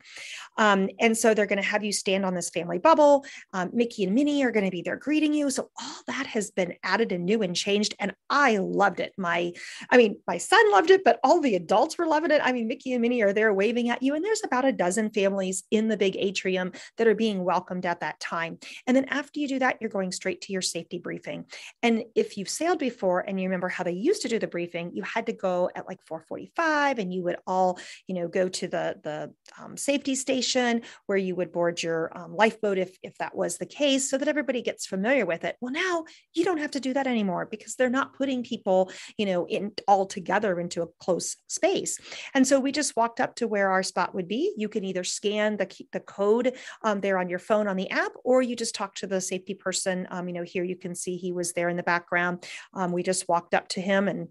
Um, 0.57 0.89
and 0.99 1.17
so 1.17 1.33
they're 1.33 1.45
going 1.45 1.61
to 1.61 1.67
have 1.67 1.83
you 1.83 1.93
stand 1.93 2.25
on 2.25 2.33
this 2.33 2.49
family 2.49 2.79
bubble. 2.79 3.25
Um, 3.53 3.69
Mickey 3.73 4.03
and 4.03 4.13
Minnie 4.13 4.43
are 4.43 4.51
going 4.51 4.65
to 4.65 4.71
be 4.71 4.81
there 4.81 4.97
greeting 4.97 5.33
you. 5.33 5.49
So 5.49 5.69
all 5.79 5.95
that 6.07 6.27
has 6.27 6.51
been 6.51 6.73
added 6.83 7.11
and 7.11 7.25
new 7.25 7.41
and 7.41 7.55
changed. 7.55 7.95
And 7.99 8.13
I 8.29 8.57
loved 8.57 8.99
it. 8.99 9.13
My, 9.17 9.53
I 9.89 9.97
mean, 9.97 10.17
my 10.27 10.37
son 10.37 10.71
loved 10.71 10.89
it, 10.89 11.03
but 11.03 11.19
all 11.23 11.39
the 11.39 11.55
adults 11.55 11.97
were 11.97 12.07
loving 12.07 12.31
it. 12.31 12.41
I 12.43 12.51
mean, 12.51 12.67
Mickey 12.67 12.93
and 12.93 13.01
Minnie 13.01 13.21
are 13.21 13.33
there 13.33 13.53
waving 13.53 13.89
at 13.89 14.03
you. 14.03 14.15
And 14.15 14.23
there's 14.23 14.43
about 14.43 14.65
a 14.65 14.73
dozen 14.73 15.11
families 15.11 15.63
in 15.71 15.87
the 15.87 15.97
big 15.97 16.17
atrium 16.17 16.73
that 16.97 17.07
are 17.07 17.15
being 17.15 17.43
welcomed 17.43 17.85
at 17.85 18.01
that 18.01 18.19
time. 18.19 18.59
And 18.85 18.97
then 18.97 19.05
after 19.05 19.39
you 19.39 19.47
do 19.47 19.59
that, 19.59 19.77
you're 19.79 19.89
going 19.89 20.11
straight 20.11 20.41
to 20.41 20.53
your 20.53 20.61
safety 20.61 20.99
briefing. 20.99 21.45
And 21.81 22.03
if 22.15 22.37
you've 22.37 22.49
sailed 22.49 22.79
before 22.79 23.21
and 23.21 23.39
you 23.39 23.47
remember 23.47 23.69
how 23.69 23.83
they 23.83 23.93
used 23.93 24.21
to 24.23 24.27
do 24.27 24.39
the 24.39 24.47
briefing, 24.47 24.91
you 24.93 25.03
had 25.03 25.25
to 25.27 25.33
go 25.33 25.69
at 25.75 25.87
like 25.87 25.99
4 26.05 26.19
45 26.33 26.97
and 26.97 27.13
you 27.13 27.21
would 27.21 27.35
all 27.45 27.77
you 28.07 28.15
know 28.15 28.27
go 28.27 28.49
to 28.49 28.67
the 28.67 28.95
the 29.03 29.31
um, 29.61 29.77
safety 29.77 30.15
station 30.15 30.81
where 31.05 31.17
you 31.17 31.35
would 31.35 31.51
board 31.51 31.83
your 31.83 32.11
um, 32.17 32.35
lifeboat 32.35 32.79
if 32.79 32.97
if 33.03 33.15
that 33.19 33.35
was 33.35 33.59
the 33.59 33.67
case 33.67 34.09
so 34.09 34.17
that 34.17 34.27
everybody 34.27 34.63
gets 34.63 34.87
familiar 34.87 35.27
with 35.27 35.43
it. 35.43 35.55
Well 35.61 35.71
now 35.71 36.05
you 36.33 36.43
don't 36.43 36.57
have 36.57 36.71
to 36.71 36.79
do 36.79 36.91
that 36.93 37.05
anymore 37.05 37.47
because 37.51 37.75
they're 37.75 37.87
not 37.87 38.15
putting 38.15 38.43
people 38.43 38.91
you 39.15 39.27
know 39.27 39.45
in 39.45 39.73
all 39.87 40.07
together 40.07 40.59
into 40.59 40.81
a 40.81 40.87
close 40.99 41.35
space. 41.45 41.99
And 42.33 42.47
so 42.47 42.59
we 42.59 42.71
just 42.71 42.95
walked 42.95 43.19
up 43.19 43.35
to 43.35 43.47
where 43.47 43.69
our 43.69 43.83
spot 43.83 44.15
would 44.15 44.27
be. 44.27 44.53
You 44.57 44.69
can 44.69 44.83
either 44.83 45.03
scan 45.03 45.57
the, 45.57 45.71
the 45.91 45.99
code 45.99 46.57
um, 46.83 46.99
there 46.99 47.19
on 47.19 47.29
your 47.29 47.37
phone 47.37 47.67
on 47.67 47.77
the 47.77 47.91
app 47.91 48.13
or 48.23 48.41
you 48.41 48.55
just 48.55 48.73
talk 48.73 48.95
to 48.95 49.07
the 49.07 49.21
safety 49.21 49.53
person 49.53 50.07
um, 50.09 50.27
you 50.27 50.33
know 50.33 50.43
here 50.43 50.63
you 50.63 50.75
can 50.75 50.95
see 50.95 51.15
he 51.15 51.31
was 51.31 51.53
there 51.53 51.69
in 51.69 51.77
the 51.77 51.83
background. 51.83 52.43
Um, 52.73 52.91
we 52.91 53.03
just 53.03 53.29
walked 53.29 53.53
up 53.53 53.67
to 53.69 53.81
him 53.81 54.07
and 54.07 54.29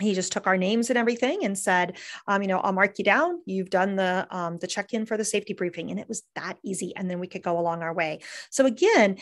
he 0.00 0.14
just 0.14 0.32
took 0.32 0.46
our 0.46 0.56
names 0.56 0.90
and 0.90 0.98
everything 0.98 1.44
and 1.44 1.58
said, 1.58 1.96
um, 2.26 2.42
you 2.42 2.48
know, 2.48 2.58
I'll 2.58 2.72
mark 2.72 2.98
you 2.98 3.04
down. 3.04 3.42
You've 3.46 3.70
done 3.70 3.96
the 3.96 4.26
um, 4.30 4.58
the 4.58 4.66
check 4.66 4.94
in 4.94 5.06
for 5.06 5.16
the 5.16 5.24
safety 5.24 5.54
briefing, 5.54 5.90
and 5.90 5.98
it 5.98 6.08
was 6.08 6.22
that 6.36 6.58
easy. 6.64 6.94
And 6.94 7.10
then 7.10 7.18
we 7.18 7.26
could 7.26 7.42
go 7.42 7.58
along 7.58 7.82
our 7.82 7.92
way. 7.92 8.20
So 8.50 8.66
again, 8.66 9.16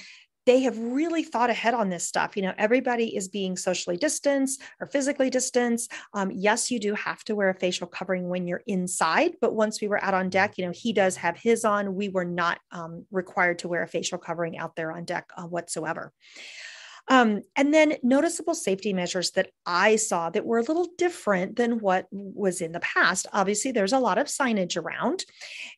they 0.47 0.61
have 0.61 0.79
really 0.79 1.25
thought 1.25 1.51
ahead 1.51 1.75
on 1.75 1.89
this 1.89 2.07
stuff. 2.07 2.37
You 2.37 2.43
know, 2.45 2.55
everybody 2.57 3.17
is 3.17 3.27
being 3.27 3.57
socially 3.57 3.97
distanced 3.97 4.63
or 4.81 4.87
physically 4.87 5.29
distanced. 5.29 5.91
Um, 6.15 6.31
yes, 6.31 6.71
you 6.71 6.79
do 6.79 6.95
have 6.95 7.25
to 7.25 7.35
wear 7.35 7.51
a 7.51 7.55
facial 7.55 7.89
covering 7.89 8.29
when 8.29 8.47
you're 8.47 8.63
inside, 8.67 9.33
but 9.41 9.55
once 9.55 9.81
we 9.81 9.89
were 9.89 10.03
out 10.03 10.15
on 10.15 10.31
deck, 10.31 10.57
you 10.57 10.65
know, 10.65 10.73
he 10.73 10.93
does 10.93 11.17
have 11.17 11.37
his 11.37 11.65
on. 11.65 11.97
We 11.97 12.09
were 12.11 12.25
not 12.25 12.61
um, 12.71 13.07
required 13.11 13.59
to 13.61 13.69
wear 13.69 13.83
a 13.83 13.89
facial 13.89 14.19
covering 14.19 14.57
out 14.57 14.77
there 14.77 14.93
on 14.93 15.05
deck 15.05 15.29
uh, 15.37 15.43
whatsoever. 15.43 16.13
Um, 17.09 17.43
and 17.55 17.73
then 17.73 17.95
noticeable 18.03 18.55
safety 18.55 18.93
measures 18.93 19.31
that 19.33 19.51
I 19.65 19.97
saw 19.97 20.31
that 20.31 20.45
were 20.45 20.59
a 20.59 20.63
little 20.63 20.89
different 20.99 21.57
than 21.57 21.79
what 21.79 22.07
was 22.11 22.61
in 22.61 22.73
the 22.73 22.81
past. 22.81 23.27
Obviously, 23.33 23.73
there's 23.73 23.93
a 23.93 23.99
lot 23.99 24.19
of 24.19 24.27
signage 24.27 24.77
around, 24.77 25.25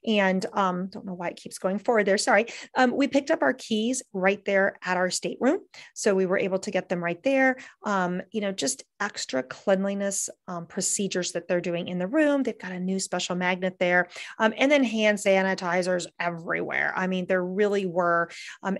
and 0.07 0.45
um, 0.53 0.89
don't 0.89 1.05
know 1.05 1.15
why 1.15 1.29
it 1.29 1.37
keeps 1.37 1.59
going 1.59 1.79
forward 1.79 2.07
there. 2.07 2.19
Sorry. 2.19 2.47
Um, 2.75 2.97
we 2.97 3.09
picked 3.09 3.31
up 3.31 3.43
our 3.43 3.53
keys 3.53 4.03
right 4.13 4.43
there 4.45 4.79
at 4.85 4.97
our 4.97 5.11
stateroom, 5.11 5.61
so 5.95 6.15
we 6.15 6.27
were 6.27 6.39
able 6.39 6.59
to 6.61 6.71
get 6.71 6.89
them 6.89 7.03
right 7.05 7.23
there. 7.23 7.57
Um, 7.85 8.23
you 8.31 8.41
know, 8.41 8.53
just 8.53 8.85
extra 9.01 9.43
cleanliness 9.43 10.31
um, 10.49 10.67
procedures 10.67 11.33
that 11.33 11.47
they're 11.47 11.61
doing 11.61 11.89
in 11.89 11.99
the 11.99 12.07
room. 12.07 12.43
They've 12.43 12.59
got 12.59 12.73
a 12.73 12.81
new 12.81 12.99
special 12.99 13.37
magnet 13.37 13.77
there, 13.79 14.09
um, 14.39 14.55
and 14.57 14.71
then 14.71 14.85
hand 14.85 15.19
sanitizers 15.19 16.07
everywhere. 16.19 16.93
I 16.97 17.07
mean, 17.07 17.27
there 17.27 17.45
really 17.45 17.87
were 17.87 18.31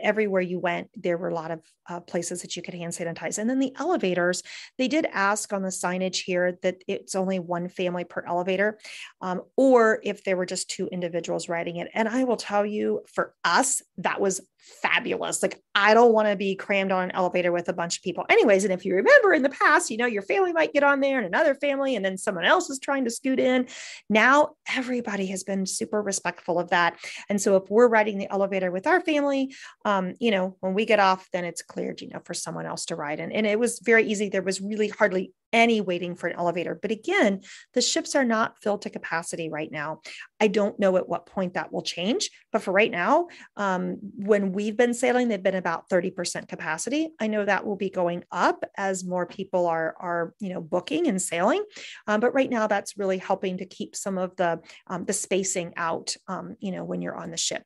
everywhere 0.03 0.41
you 0.41 0.59
went. 0.59 0.89
There 0.97 1.19
were 1.19 1.29
a 1.29 1.35
lot 1.35 1.51
of 1.51 1.61
uh, 1.89 2.01
places 2.01 2.38
places 2.39 2.55
that 2.55 2.57
you 2.57 2.63
could 2.63 2.75
hand 2.75 2.93
sanitize. 2.93 3.39
And 3.39 3.49
then 3.49 3.59
the 3.59 3.75
elevators, 3.79 4.43
they 4.77 4.89
did 4.89 5.07
ask 5.13 5.53
on 5.53 5.63
the 5.63 5.69
signage 5.69 6.25
here 6.25 6.59
that 6.63 6.83
it's 6.87 7.15
only 7.15 7.39
one 7.39 7.69
family 7.69 8.05
per 8.05 8.25
elevator, 8.27 8.79
um, 9.21 9.43
or 9.57 10.01
if 10.03 10.25
there 10.25 10.37
were 10.37 10.47
just 10.47 10.71
two 10.71 10.89
individuals 10.89 11.49
riding 11.49 11.77
it. 11.77 11.89
And 11.95 12.09
I 12.09 12.25
will 12.25 12.37
tell 12.37 12.65
you, 12.65 13.03
for 13.13 13.35
us, 13.45 13.83
that 13.99 14.21
was 14.21 14.41
fabulous. 14.83 15.43
Like, 15.43 15.61
I 15.75 15.95
don't 15.95 16.13
want 16.13 16.29
to 16.29 16.37
be 16.37 16.55
crammed 16.55 16.93
on 16.93 17.05
an 17.05 17.11
elevator 17.13 17.53
with 17.53 17.69
a 17.69 17.73
bunch 17.73 17.97
of 17.97 18.03
people. 18.03 18.25
Anyways, 18.29 18.65
and 18.65 18.73
if 18.73 18.85
you 18.85 18.95
remember 18.95 19.33
in 19.33 19.43
the 19.43 19.49
past, 19.49 19.91
you 19.91 19.97
know, 19.97 20.07
your 20.07 20.23
family 20.23 20.53
might 20.53 20.73
get 20.73 20.83
on 20.83 21.01
there 21.01 21.19
and 21.19 21.27
another 21.27 21.55
family, 21.55 21.97
and 21.97 22.05
then 22.05 22.17
someone 22.19 22.45
else 22.45 22.71
is 22.71 22.79
trying 22.79 23.05
to 23.05 23.11
scoot 23.11 23.41
in. 23.41 23.67
Now, 24.09 24.51
everybody 24.75 25.27
has 25.27 25.45
been 25.45 25.67
super 25.67 26.03
respectful 26.03 26.59
of 26.59 26.71
that. 26.71 26.99
And 27.29 27.41
so, 27.41 27.57
if 27.57 27.71
we're 27.71 27.89
riding 27.89 28.19
the 28.19 28.31
elevator 28.31 28.71
with 28.71 28.87
our 28.87 29.01
family, 29.01 29.55
um, 29.85 30.15
you 30.21 30.31
know, 30.31 30.57
when 30.61 30.75
we 30.75 30.85
get 30.85 31.01
off, 31.01 31.29
then 31.33 31.45
it's 31.45 31.63
cleared, 31.63 32.01
you 32.01 32.09
know, 32.09 32.21
for 32.25 32.35
someone 32.35 32.67
else 32.67 32.87
to 32.87 32.97
ride 32.97 33.21
in. 33.21 33.33
And 33.33 33.47
it 33.47 33.59
was 33.59 33.81
very 33.81 34.07
easy. 34.07 34.29
There 34.29 34.43
was 34.43 34.61
really 34.61 34.89
hardly 34.89 35.33
any 35.53 35.81
waiting 35.81 36.15
for 36.15 36.29
an 36.29 36.37
elevator. 36.37 36.79
But 36.81 36.91
again, 36.91 37.41
the 37.75 37.81
ships 37.81 38.15
are 38.15 38.25
not 38.25 38.59
filled 38.63 38.83
to 38.83 38.91
capacity 38.91 39.49
right 39.49 39.71
now. 39.71 40.01
I 40.41 40.49
don't 40.49 40.79
know 40.79 40.97
at 40.97 41.09
what 41.09 41.27
point 41.27 41.55
that 41.55 41.73
will 41.73 41.83
change. 41.83 42.31
But 42.53 42.63
for 42.63 42.73
right 42.73 42.91
now, 42.91 43.29
um, 43.57 43.99
when 44.17 44.53
we've 44.53 44.77
been 44.77 44.95
sailing, 44.95 45.29
they've 45.29 45.43
been 45.43 45.55
about 45.55 45.89
30% 45.89 46.49
capacity. 46.49 47.11
I 47.21 47.27
know 47.27 47.45
that 47.45 47.67
will 47.67 47.77
be 47.77 47.91
going 47.91 48.25
up 48.31 48.65
as 48.77 49.05
more 49.05 49.27
people 49.27 49.67
are, 49.67 49.95
are 49.99 50.35
you 50.41 50.51
know, 50.51 50.61
booking 50.61 51.07
and 51.09 51.21
sailing. 51.21 51.65
Um, 52.07 52.21
but 52.21 52.35
right 52.35 52.51
now, 52.51 52.67
that's 52.67 52.99
really 52.99 53.19
helping 53.19 53.59
to 53.59 53.67
keep 53.67 53.97
some 53.97 54.19
of 54.19 54.37
the, 54.37 54.61
um, 54.87 55.05
the 55.05 55.13
spacing 55.13 55.73
out, 55.77 56.15
um, 56.27 56.57
you 56.61 56.73
know, 56.73 56.85
when 56.85 57.03
you're 57.03 57.17
on 57.17 57.31
the 57.31 57.37
ship. 57.37 57.63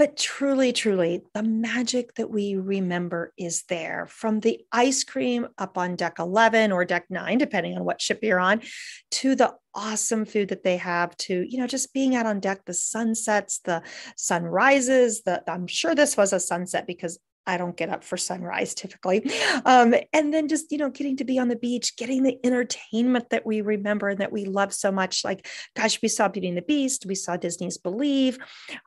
But 0.00 0.16
truly, 0.16 0.72
truly, 0.72 1.24
the 1.34 1.42
magic 1.42 2.14
that 2.14 2.30
we 2.30 2.56
remember 2.56 3.34
is 3.36 3.64
there. 3.64 4.06
From 4.08 4.40
the 4.40 4.64
ice 4.72 5.04
cream 5.04 5.48
up 5.58 5.76
on 5.76 5.94
deck 5.94 6.14
11 6.18 6.72
or 6.72 6.86
deck 6.86 7.04
nine, 7.10 7.36
depending 7.36 7.76
on 7.76 7.84
what 7.84 8.00
ship 8.00 8.20
you're 8.22 8.40
on, 8.40 8.62
to 9.10 9.34
the 9.34 9.54
awesome 9.74 10.24
food 10.24 10.48
that 10.48 10.64
they 10.64 10.76
have 10.78 11.16
to 11.16 11.46
you 11.48 11.56
know 11.56 11.66
just 11.66 11.92
being 11.94 12.16
out 12.16 12.26
on 12.26 12.40
deck 12.40 12.64
the 12.64 12.74
sunsets 12.74 13.60
the 13.60 13.80
sunrises 14.16 15.22
the 15.22 15.40
i'm 15.48 15.68
sure 15.68 15.94
this 15.94 16.16
was 16.16 16.32
a 16.32 16.40
sunset 16.40 16.88
because 16.88 17.20
I 17.46 17.56
don't 17.56 17.76
get 17.76 17.88
up 17.88 18.04
for 18.04 18.16
sunrise 18.16 18.74
typically. 18.74 19.30
Um, 19.64 19.94
and 20.12 20.32
then 20.32 20.48
just, 20.48 20.70
you 20.70 20.78
know, 20.78 20.90
getting 20.90 21.16
to 21.16 21.24
be 21.24 21.38
on 21.38 21.48
the 21.48 21.56
beach, 21.56 21.96
getting 21.96 22.22
the 22.22 22.38
entertainment 22.44 23.30
that 23.30 23.46
we 23.46 23.60
remember 23.60 24.08
and 24.08 24.20
that 24.20 24.32
we 24.32 24.44
love 24.44 24.72
so 24.72 24.92
much. 24.92 25.24
Like, 25.24 25.48
gosh, 25.74 26.00
we 26.02 26.08
saw 26.08 26.28
Beauty 26.28 26.48
and 26.48 26.56
the 26.56 26.62
Beast, 26.62 27.06
we 27.06 27.14
saw 27.14 27.36
Disney's 27.36 27.78
Believe, 27.78 28.38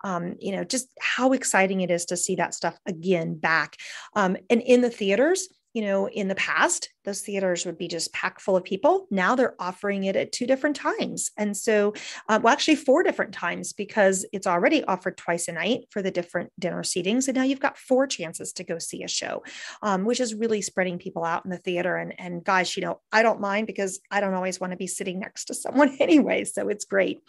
um, 0.03 0.35
you 0.39 0.55
know, 0.55 0.63
just 0.63 0.87
how 1.01 1.33
exciting 1.33 1.81
it 1.81 1.91
is 1.91 2.05
to 2.05 2.17
see 2.17 2.35
that 2.35 2.53
stuff 2.53 2.77
again 2.85 3.35
back. 3.35 3.75
Um, 4.15 4.37
and 4.49 4.61
in 4.61 4.81
the 4.81 4.89
theaters, 4.89 5.49
you 5.73 5.81
know, 5.81 6.07
in 6.07 6.27
the 6.27 6.35
past, 6.35 6.89
those 7.05 7.21
theaters 7.21 7.65
would 7.65 7.77
be 7.77 7.87
just 7.87 8.13
packed 8.13 8.41
full 8.41 8.55
of 8.55 8.63
people. 8.63 9.07
Now 9.11 9.35
they're 9.35 9.55
offering 9.59 10.03
it 10.05 10.15
at 10.15 10.31
two 10.31 10.45
different 10.45 10.75
times. 10.75 11.31
And 11.37 11.55
so, 11.55 11.93
uh, 12.29 12.39
well, 12.41 12.53
actually, 12.53 12.75
four 12.75 13.03
different 13.03 13.33
times 13.33 13.73
because 13.73 14.25
it's 14.31 14.47
already 14.47 14.83
offered 14.85 15.17
twice 15.17 15.47
a 15.47 15.51
night 15.51 15.85
for 15.89 16.01
the 16.01 16.11
different 16.11 16.51
dinner 16.59 16.83
seatings. 16.83 17.27
And 17.27 17.35
now 17.35 17.43
you've 17.43 17.59
got 17.59 17.77
four 17.77 18.07
chances 18.07 18.53
to 18.53 18.63
go 18.63 18.79
see 18.79 19.03
a 19.03 19.07
show, 19.07 19.43
um, 19.81 20.05
which 20.05 20.19
is 20.19 20.33
really 20.35 20.61
spreading 20.61 20.97
people 20.97 21.23
out 21.23 21.45
in 21.45 21.51
the 21.51 21.57
theater. 21.57 21.97
And, 21.97 22.13
and 22.19 22.43
guys, 22.43 22.75
you 22.75 22.83
know, 22.83 23.01
I 23.11 23.23
don't 23.23 23.41
mind 23.41 23.67
because 23.67 23.99
I 24.11 24.21
don't 24.21 24.33
always 24.33 24.59
want 24.59 24.71
to 24.71 24.77
be 24.77 24.87
sitting 24.87 25.19
next 25.19 25.45
to 25.45 25.53
someone 25.53 25.97
anyway. 25.99 26.43
So 26.45 26.69
it's 26.69 26.85
great. 26.85 27.21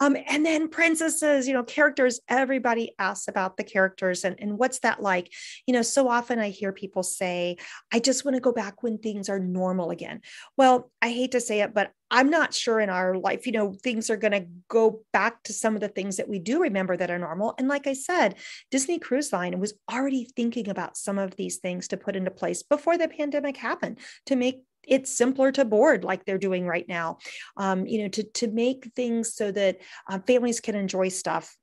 Um, 0.00 0.16
and 0.28 0.44
then 0.44 0.68
princesses, 0.68 1.48
you 1.48 1.54
know, 1.54 1.64
characters, 1.64 2.20
everybody 2.28 2.92
asks 2.98 3.28
about 3.28 3.56
the 3.56 3.64
characters 3.64 4.24
and, 4.24 4.36
and 4.38 4.58
what's 4.58 4.80
that 4.80 5.02
like? 5.02 5.32
You 5.66 5.74
know, 5.74 5.82
so 5.82 6.08
often 6.08 6.38
I 6.38 6.50
hear 6.50 6.72
people 6.72 7.02
say, 7.02 7.56
I 7.92 7.98
just 7.98 8.24
want 8.24 8.36
to 8.36 8.40
go 8.40 8.52
back 8.52 8.82
when 8.82 8.98
things 8.98 9.15
are 9.28 9.38
normal 9.38 9.90
again. 9.90 10.20
Well, 10.56 10.90
I 11.00 11.10
hate 11.10 11.32
to 11.32 11.40
say 11.40 11.60
it, 11.60 11.74
but 11.74 11.90
I'm 12.10 12.30
not 12.30 12.54
sure 12.54 12.78
in 12.80 12.90
our 12.90 13.16
life, 13.16 13.46
you 13.46 13.52
know, 13.52 13.74
things 13.82 14.10
are 14.10 14.16
going 14.16 14.32
to 14.32 14.46
go 14.68 15.00
back 15.12 15.42
to 15.44 15.52
some 15.52 15.74
of 15.74 15.80
the 15.80 15.88
things 15.88 16.16
that 16.16 16.28
we 16.28 16.38
do 16.38 16.60
remember 16.60 16.96
that 16.96 17.10
are 17.10 17.18
normal. 17.18 17.54
And 17.58 17.68
like 17.68 17.86
I 17.86 17.94
said, 17.94 18.36
Disney 18.70 18.98
Cruise 18.98 19.32
Line 19.32 19.58
was 19.58 19.74
already 19.90 20.28
thinking 20.36 20.68
about 20.68 20.96
some 20.96 21.18
of 21.18 21.34
these 21.36 21.56
things 21.56 21.88
to 21.88 21.96
put 21.96 22.16
into 22.16 22.30
place 22.30 22.62
before 22.62 22.98
the 22.98 23.08
pandemic 23.08 23.56
happened 23.56 23.98
to 24.26 24.36
make 24.36 24.62
it's 24.86 25.10
simpler 25.10 25.50
to 25.50 25.64
board 25.64 26.04
like 26.04 26.24
they're 26.24 26.38
doing 26.38 26.64
right 26.64 26.88
now 26.88 27.18
um, 27.56 27.88
you 27.88 28.02
know 28.02 28.08
to, 28.08 28.22
to 28.22 28.46
make 28.46 28.88
things 28.94 29.34
so 29.34 29.50
that 29.50 29.78
uh, 30.08 30.20
families 30.28 30.60
can 30.60 30.76
enjoy 30.76 31.08
stuff 31.08 31.56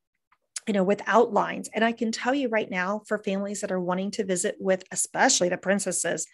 you 0.67 0.73
know, 0.73 0.83
without 0.83 1.33
lines. 1.33 1.69
And 1.73 1.83
I 1.83 1.91
can 1.91 2.11
tell 2.11 2.33
you 2.33 2.49
right 2.49 2.69
now, 2.69 3.01
for 3.07 3.19
families 3.19 3.61
that 3.61 3.71
are 3.71 3.79
wanting 3.79 4.11
to 4.11 4.25
visit 4.25 4.55
with, 4.59 4.83
especially 4.91 5.49
the 5.49 5.57
princesses, 5.57 6.25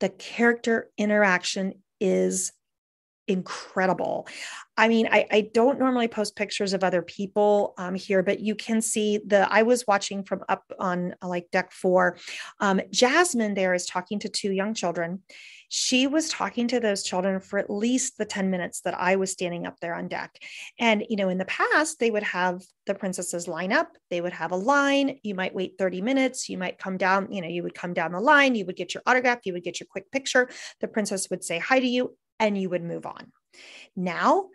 the 0.00 0.08
character 0.08 0.90
interaction 0.98 1.74
is 2.00 2.52
incredible. 3.30 4.26
I 4.76 4.88
mean, 4.88 5.08
I, 5.10 5.26
I, 5.30 5.50
don't 5.52 5.78
normally 5.78 6.08
post 6.08 6.36
pictures 6.36 6.72
of 6.72 6.82
other 6.82 7.02
people 7.02 7.74
um, 7.76 7.94
here, 7.94 8.22
but 8.22 8.40
you 8.40 8.54
can 8.54 8.80
see 8.80 9.20
the. 9.26 9.46
I 9.50 9.62
was 9.62 9.86
watching 9.86 10.24
from 10.24 10.42
up 10.48 10.64
on 10.78 11.14
uh, 11.22 11.28
like 11.28 11.50
deck 11.50 11.72
four. 11.72 12.16
Um, 12.60 12.80
Jasmine 12.90 13.54
there 13.54 13.74
is 13.74 13.86
talking 13.86 14.18
to 14.20 14.28
two 14.28 14.52
young 14.52 14.74
children. 14.74 15.22
She 15.68 16.08
was 16.08 16.28
talking 16.28 16.66
to 16.68 16.80
those 16.80 17.04
children 17.04 17.38
for 17.38 17.58
at 17.58 17.70
least 17.70 18.18
the 18.18 18.24
10 18.24 18.50
minutes 18.50 18.80
that 18.80 18.98
I 18.98 19.14
was 19.14 19.30
standing 19.30 19.66
up 19.66 19.78
there 19.80 19.94
on 19.94 20.08
deck. 20.08 20.36
And, 20.80 21.04
you 21.08 21.14
know, 21.14 21.28
in 21.28 21.38
the 21.38 21.44
past, 21.44 22.00
they 22.00 22.10
would 22.10 22.24
have 22.24 22.60
the 22.86 22.94
princesses 22.94 23.46
line 23.46 23.72
up, 23.72 23.96
they 24.10 24.20
would 24.20 24.32
have 24.32 24.50
a 24.50 24.56
line. 24.56 25.20
You 25.22 25.36
might 25.36 25.54
wait 25.54 25.74
30 25.78 26.00
minutes. 26.00 26.48
You 26.48 26.58
might 26.58 26.78
come 26.78 26.96
down, 26.96 27.30
you 27.30 27.40
know, 27.40 27.48
you 27.48 27.62
would 27.62 27.74
come 27.74 27.94
down 27.94 28.12
the 28.12 28.20
line, 28.20 28.56
you 28.56 28.66
would 28.66 28.74
get 28.74 28.94
your 28.94 29.02
autograph, 29.06 29.40
you 29.44 29.52
would 29.52 29.62
get 29.62 29.78
your 29.78 29.86
quick 29.88 30.10
picture. 30.10 30.48
The 30.80 30.88
princess 30.88 31.30
would 31.30 31.44
say 31.44 31.58
hi 31.58 31.78
to 31.78 31.86
you, 31.86 32.16
and 32.40 32.60
you 32.60 32.70
would 32.70 32.82
move 32.82 33.06
on. 33.06 33.30
Now 33.94 34.48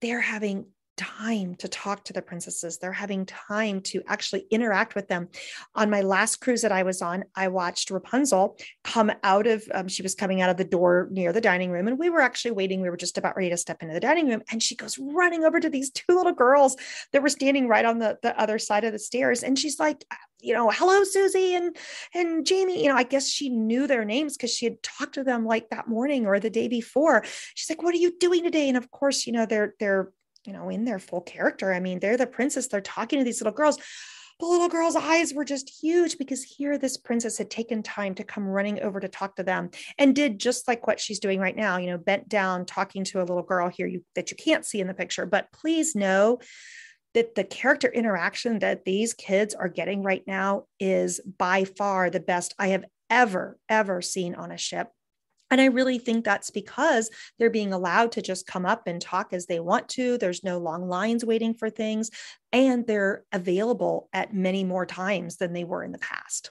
they're 0.00 0.20
having 0.20 0.66
time 0.96 1.54
to 1.56 1.68
talk 1.68 2.04
to 2.04 2.12
the 2.12 2.22
princesses. 2.22 2.78
They're 2.78 2.92
having 2.92 3.26
time 3.26 3.80
to 3.82 4.02
actually 4.06 4.46
interact 4.50 4.94
with 4.94 5.08
them. 5.08 5.28
On 5.74 5.90
my 5.90 6.00
last 6.02 6.36
cruise 6.36 6.62
that 6.62 6.72
I 6.72 6.82
was 6.82 7.02
on, 7.02 7.24
I 7.34 7.48
watched 7.48 7.90
Rapunzel 7.90 8.56
come 8.84 9.10
out 9.22 9.46
of, 9.46 9.64
um, 9.72 9.88
she 9.88 10.02
was 10.02 10.14
coming 10.14 10.40
out 10.40 10.50
of 10.50 10.56
the 10.56 10.64
door 10.64 11.08
near 11.10 11.32
the 11.32 11.40
dining 11.40 11.70
room, 11.70 11.88
and 11.88 11.98
we 11.98 12.10
were 12.10 12.20
actually 12.20 12.52
waiting. 12.52 12.80
We 12.80 12.90
were 12.90 12.96
just 12.96 13.18
about 13.18 13.36
ready 13.36 13.50
to 13.50 13.56
step 13.56 13.82
into 13.82 13.94
the 13.94 14.00
dining 14.00 14.28
room, 14.28 14.42
and 14.50 14.62
she 14.62 14.76
goes 14.76 14.98
running 14.98 15.44
over 15.44 15.60
to 15.60 15.70
these 15.70 15.90
two 15.90 16.14
little 16.14 16.32
girls 16.32 16.76
that 17.12 17.22
were 17.22 17.28
standing 17.28 17.68
right 17.68 17.84
on 17.84 17.98
the, 17.98 18.18
the 18.22 18.38
other 18.40 18.58
side 18.58 18.84
of 18.84 18.92
the 18.92 18.98
stairs. 18.98 19.42
And 19.42 19.58
she's 19.58 19.80
like, 19.80 20.04
you 20.42 20.52
know, 20.52 20.70
hello, 20.70 21.04
Susie 21.04 21.54
and 21.54 21.76
and 22.14 22.44
Jamie. 22.44 22.82
You 22.82 22.88
know, 22.88 22.96
I 22.96 23.04
guess 23.04 23.28
she 23.28 23.48
knew 23.48 23.86
their 23.86 24.04
names 24.04 24.36
because 24.36 24.52
she 24.52 24.66
had 24.66 24.82
talked 24.82 25.14
to 25.14 25.24
them 25.24 25.46
like 25.46 25.70
that 25.70 25.88
morning 25.88 26.26
or 26.26 26.40
the 26.40 26.50
day 26.50 26.66
before. 26.66 27.24
She's 27.54 27.70
like, 27.70 27.82
"What 27.82 27.94
are 27.94 27.98
you 27.98 28.18
doing 28.18 28.42
today?" 28.42 28.68
And 28.68 28.76
of 28.76 28.90
course, 28.90 29.26
you 29.26 29.32
know, 29.32 29.46
they're 29.46 29.74
they're 29.78 30.12
you 30.44 30.52
know 30.52 30.68
in 30.68 30.84
their 30.84 30.98
full 30.98 31.20
character. 31.20 31.72
I 31.72 31.80
mean, 31.80 32.00
they're 32.00 32.16
the 32.16 32.26
princess. 32.26 32.68
They're 32.68 32.80
talking 32.80 33.18
to 33.18 33.24
these 33.24 33.40
little 33.40 33.52
girls. 33.52 33.78
The 34.40 34.46
little 34.46 34.68
girl's 34.68 34.96
eyes 34.96 35.32
were 35.32 35.44
just 35.44 35.70
huge 35.80 36.18
because 36.18 36.42
here 36.42 36.76
this 36.76 36.96
princess 36.96 37.38
had 37.38 37.50
taken 37.50 37.82
time 37.82 38.14
to 38.16 38.24
come 38.24 38.44
running 38.44 38.80
over 38.82 38.98
to 38.98 39.06
talk 39.06 39.36
to 39.36 39.44
them 39.44 39.70
and 39.98 40.16
did 40.16 40.40
just 40.40 40.66
like 40.66 40.86
what 40.86 40.98
she's 40.98 41.20
doing 41.20 41.38
right 41.38 41.54
now. 41.54 41.76
You 41.76 41.90
know, 41.90 41.98
bent 41.98 42.28
down 42.28 42.66
talking 42.66 43.04
to 43.04 43.20
a 43.20 43.24
little 43.24 43.42
girl 43.42 43.68
here 43.68 43.86
you, 43.86 44.04
that 44.16 44.30
you 44.30 44.36
can't 44.36 44.64
see 44.64 44.80
in 44.80 44.88
the 44.88 44.94
picture. 44.94 45.26
But 45.26 45.52
please 45.52 45.94
know 45.94 46.40
that 47.14 47.34
the 47.34 47.44
character 47.44 47.88
interaction 47.88 48.58
that 48.60 48.84
these 48.84 49.14
kids 49.14 49.54
are 49.54 49.68
getting 49.68 50.02
right 50.02 50.24
now 50.26 50.64
is 50.80 51.20
by 51.38 51.64
far 51.64 52.10
the 52.10 52.20
best 52.20 52.54
I 52.58 52.68
have 52.68 52.84
ever, 53.10 53.58
ever 53.68 54.00
seen 54.00 54.34
on 54.34 54.50
a 54.50 54.58
ship. 54.58 54.88
And 55.52 55.60
I 55.60 55.66
really 55.66 55.98
think 55.98 56.24
that's 56.24 56.50
because 56.50 57.10
they're 57.38 57.50
being 57.50 57.72
allowed 57.72 58.10
to 58.12 58.22
just 58.22 58.46
come 58.46 58.66
up 58.66 58.86
and 58.86 59.00
talk 59.00 59.32
as 59.32 59.46
they 59.46 59.60
want 59.60 59.88
to. 59.90 60.18
There's 60.18 60.42
no 60.42 60.58
long 60.58 60.88
lines 60.88 61.24
waiting 61.24 61.54
for 61.54 61.70
things, 61.70 62.10
and 62.52 62.86
they're 62.86 63.24
available 63.32 64.08
at 64.12 64.34
many 64.34 64.64
more 64.64 64.86
times 64.86 65.36
than 65.36 65.52
they 65.52 65.64
were 65.64 65.84
in 65.84 65.92
the 65.92 65.98
past 65.98 66.50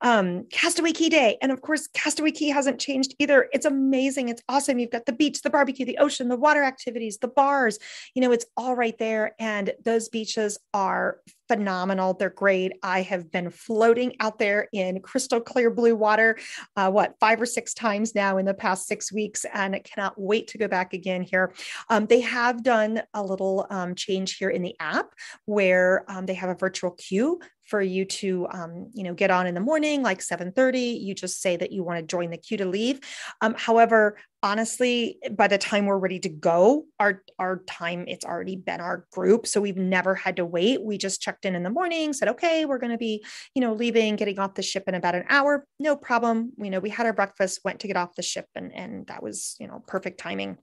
um, 0.00 0.44
Castaway 0.50 0.92
Cay 0.92 1.08
Day. 1.08 1.38
And 1.40 1.52
of 1.52 1.60
course, 1.62 1.88
Castaway 1.88 2.30
Cay 2.30 2.48
hasn't 2.48 2.80
changed 2.80 3.14
either. 3.18 3.48
It's 3.52 3.66
amazing. 3.66 4.28
It's 4.28 4.42
awesome. 4.48 4.78
You've 4.78 4.90
got 4.90 5.06
the 5.06 5.12
beach, 5.12 5.42
the 5.42 5.50
barbecue, 5.50 5.86
the 5.86 5.98
ocean, 5.98 6.28
the 6.28 6.36
water 6.36 6.62
activities, 6.62 7.18
the 7.18 7.28
bars. 7.28 7.78
You 8.14 8.22
know, 8.22 8.32
it's 8.32 8.46
all 8.56 8.74
right 8.74 8.96
there. 8.98 9.34
And 9.38 9.72
those 9.84 10.08
beaches 10.08 10.58
are 10.72 11.18
phenomenal. 11.48 12.14
They're 12.14 12.30
great. 12.30 12.72
I 12.82 13.02
have 13.02 13.30
been 13.30 13.50
floating 13.50 14.14
out 14.20 14.38
there 14.38 14.68
in 14.72 15.00
crystal 15.00 15.40
clear 15.40 15.70
blue 15.70 15.94
water, 15.94 16.38
uh, 16.76 16.90
what, 16.90 17.14
five 17.20 17.40
or 17.40 17.46
six 17.46 17.74
times 17.74 18.14
now 18.14 18.38
in 18.38 18.46
the 18.46 18.54
past 18.54 18.86
six 18.86 19.12
weeks, 19.12 19.44
and 19.52 19.74
I 19.74 19.80
cannot 19.80 20.14
wait 20.16 20.48
to 20.48 20.58
go 20.58 20.68
back 20.68 20.92
again 20.92 21.22
here. 21.22 21.52
Um, 21.90 22.06
they 22.06 22.20
have 22.20 22.62
done 22.62 23.02
a 23.12 23.22
little 23.22 23.66
um, 23.70 23.94
change 23.94 24.36
here 24.36 24.50
in 24.50 24.62
the 24.62 24.76
app 24.80 25.12
where 25.44 26.04
um, 26.08 26.26
they 26.26 26.34
have 26.34 26.50
a 26.50 26.54
virtual 26.54 26.92
queue 26.92 27.40
for 27.64 27.80
you 27.80 28.04
to 28.04 28.46
um, 28.50 28.90
you 28.94 29.02
know 29.02 29.14
get 29.14 29.30
on 29.30 29.46
in 29.46 29.54
the 29.54 29.60
morning 29.60 30.02
like 30.02 30.20
7.30 30.20 31.00
you 31.00 31.14
just 31.14 31.40
say 31.40 31.56
that 31.56 31.72
you 31.72 31.82
want 31.82 31.98
to 31.98 32.06
join 32.06 32.30
the 32.30 32.36
queue 32.36 32.56
to 32.58 32.66
leave. 32.66 33.00
Um, 33.40 33.54
however 33.56 34.18
honestly 34.42 35.18
by 35.32 35.48
the 35.48 35.56
time 35.56 35.86
we're 35.86 35.98
ready 35.98 36.18
to 36.18 36.28
go 36.28 36.84
our 37.00 37.22
our 37.38 37.62
time 37.66 38.04
it's 38.06 38.26
already 38.26 38.56
been 38.56 38.80
our 38.80 39.06
group 39.10 39.46
so 39.46 39.60
we've 39.60 39.76
never 39.76 40.14
had 40.14 40.36
to 40.36 40.44
wait. 40.44 40.82
We 40.82 40.98
just 40.98 41.20
checked 41.20 41.44
in 41.44 41.54
in 41.54 41.62
the 41.62 41.70
morning 41.70 42.12
said 42.12 42.28
okay 42.28 42.64
we're 42.64 42.78
going 42.78 42.92
to 42.92 42.98
be 42.98 43.24
you 43.54 43.60
know 43.60 43.72
leaving 43.72 44.16
getting 44.16 44.38
off 44.38 44.54
the 44.54 44.62
ship 44.62 44.84
in 44.86 44.94
about 44.94 45.14
an 45.14 45.24
hour. 45.28 45.66
No 45.78 45.96
problem. 45.96 46.52
You 46.58 46.70
know 46.70 46.80
we 46.80 46.90
had 46.90 47.06
our 47.06 47.12
breakfast 47.12 47.60
went 47.64 47.80
to 47.80 47.86
get 47.86 47.96
off 47.96 48.14
the 48.14 48.22
ship 48.22 48.46
and 48.54 48.74
and 48.74 49.06
that 49.06 49.22
was 49.22 49.56
you 49.58 49.66
know 49.66 49.82
perfect 49.86 50.18
timing 50.18 50.58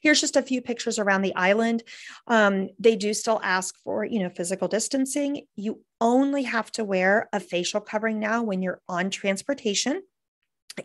here's 0.00 0.20
just 0.20 0.36
a 0.36 0.42
few 0.42 0.60
pictures 0.62 0.98
around 0.98 1.22
the 1.22 1.34
island. 1.34 1.82
Um, 2.26 2.68
they 2.78 2.96
do 2.96 3.14
still 3.14 3.40
ask 3.42 3.76
for, 3.82 4.04
you 4.04 4.20
know, 4.20 4.30
physical 4.30 4.68
distancing. 4.68 5.46
You 5.56 5.82
only 6.00 6.44
have 6.44 6.70
to 6.72 6.84
wear 6.84 7.28
a 7.32 7.40
facial 7.40 7.80
covering 7.80 8.18
now 8.18 8.42
when 8.42 8.62
you're 8.62 8.80
on 8.88 9.10
transportation 9.10 10.02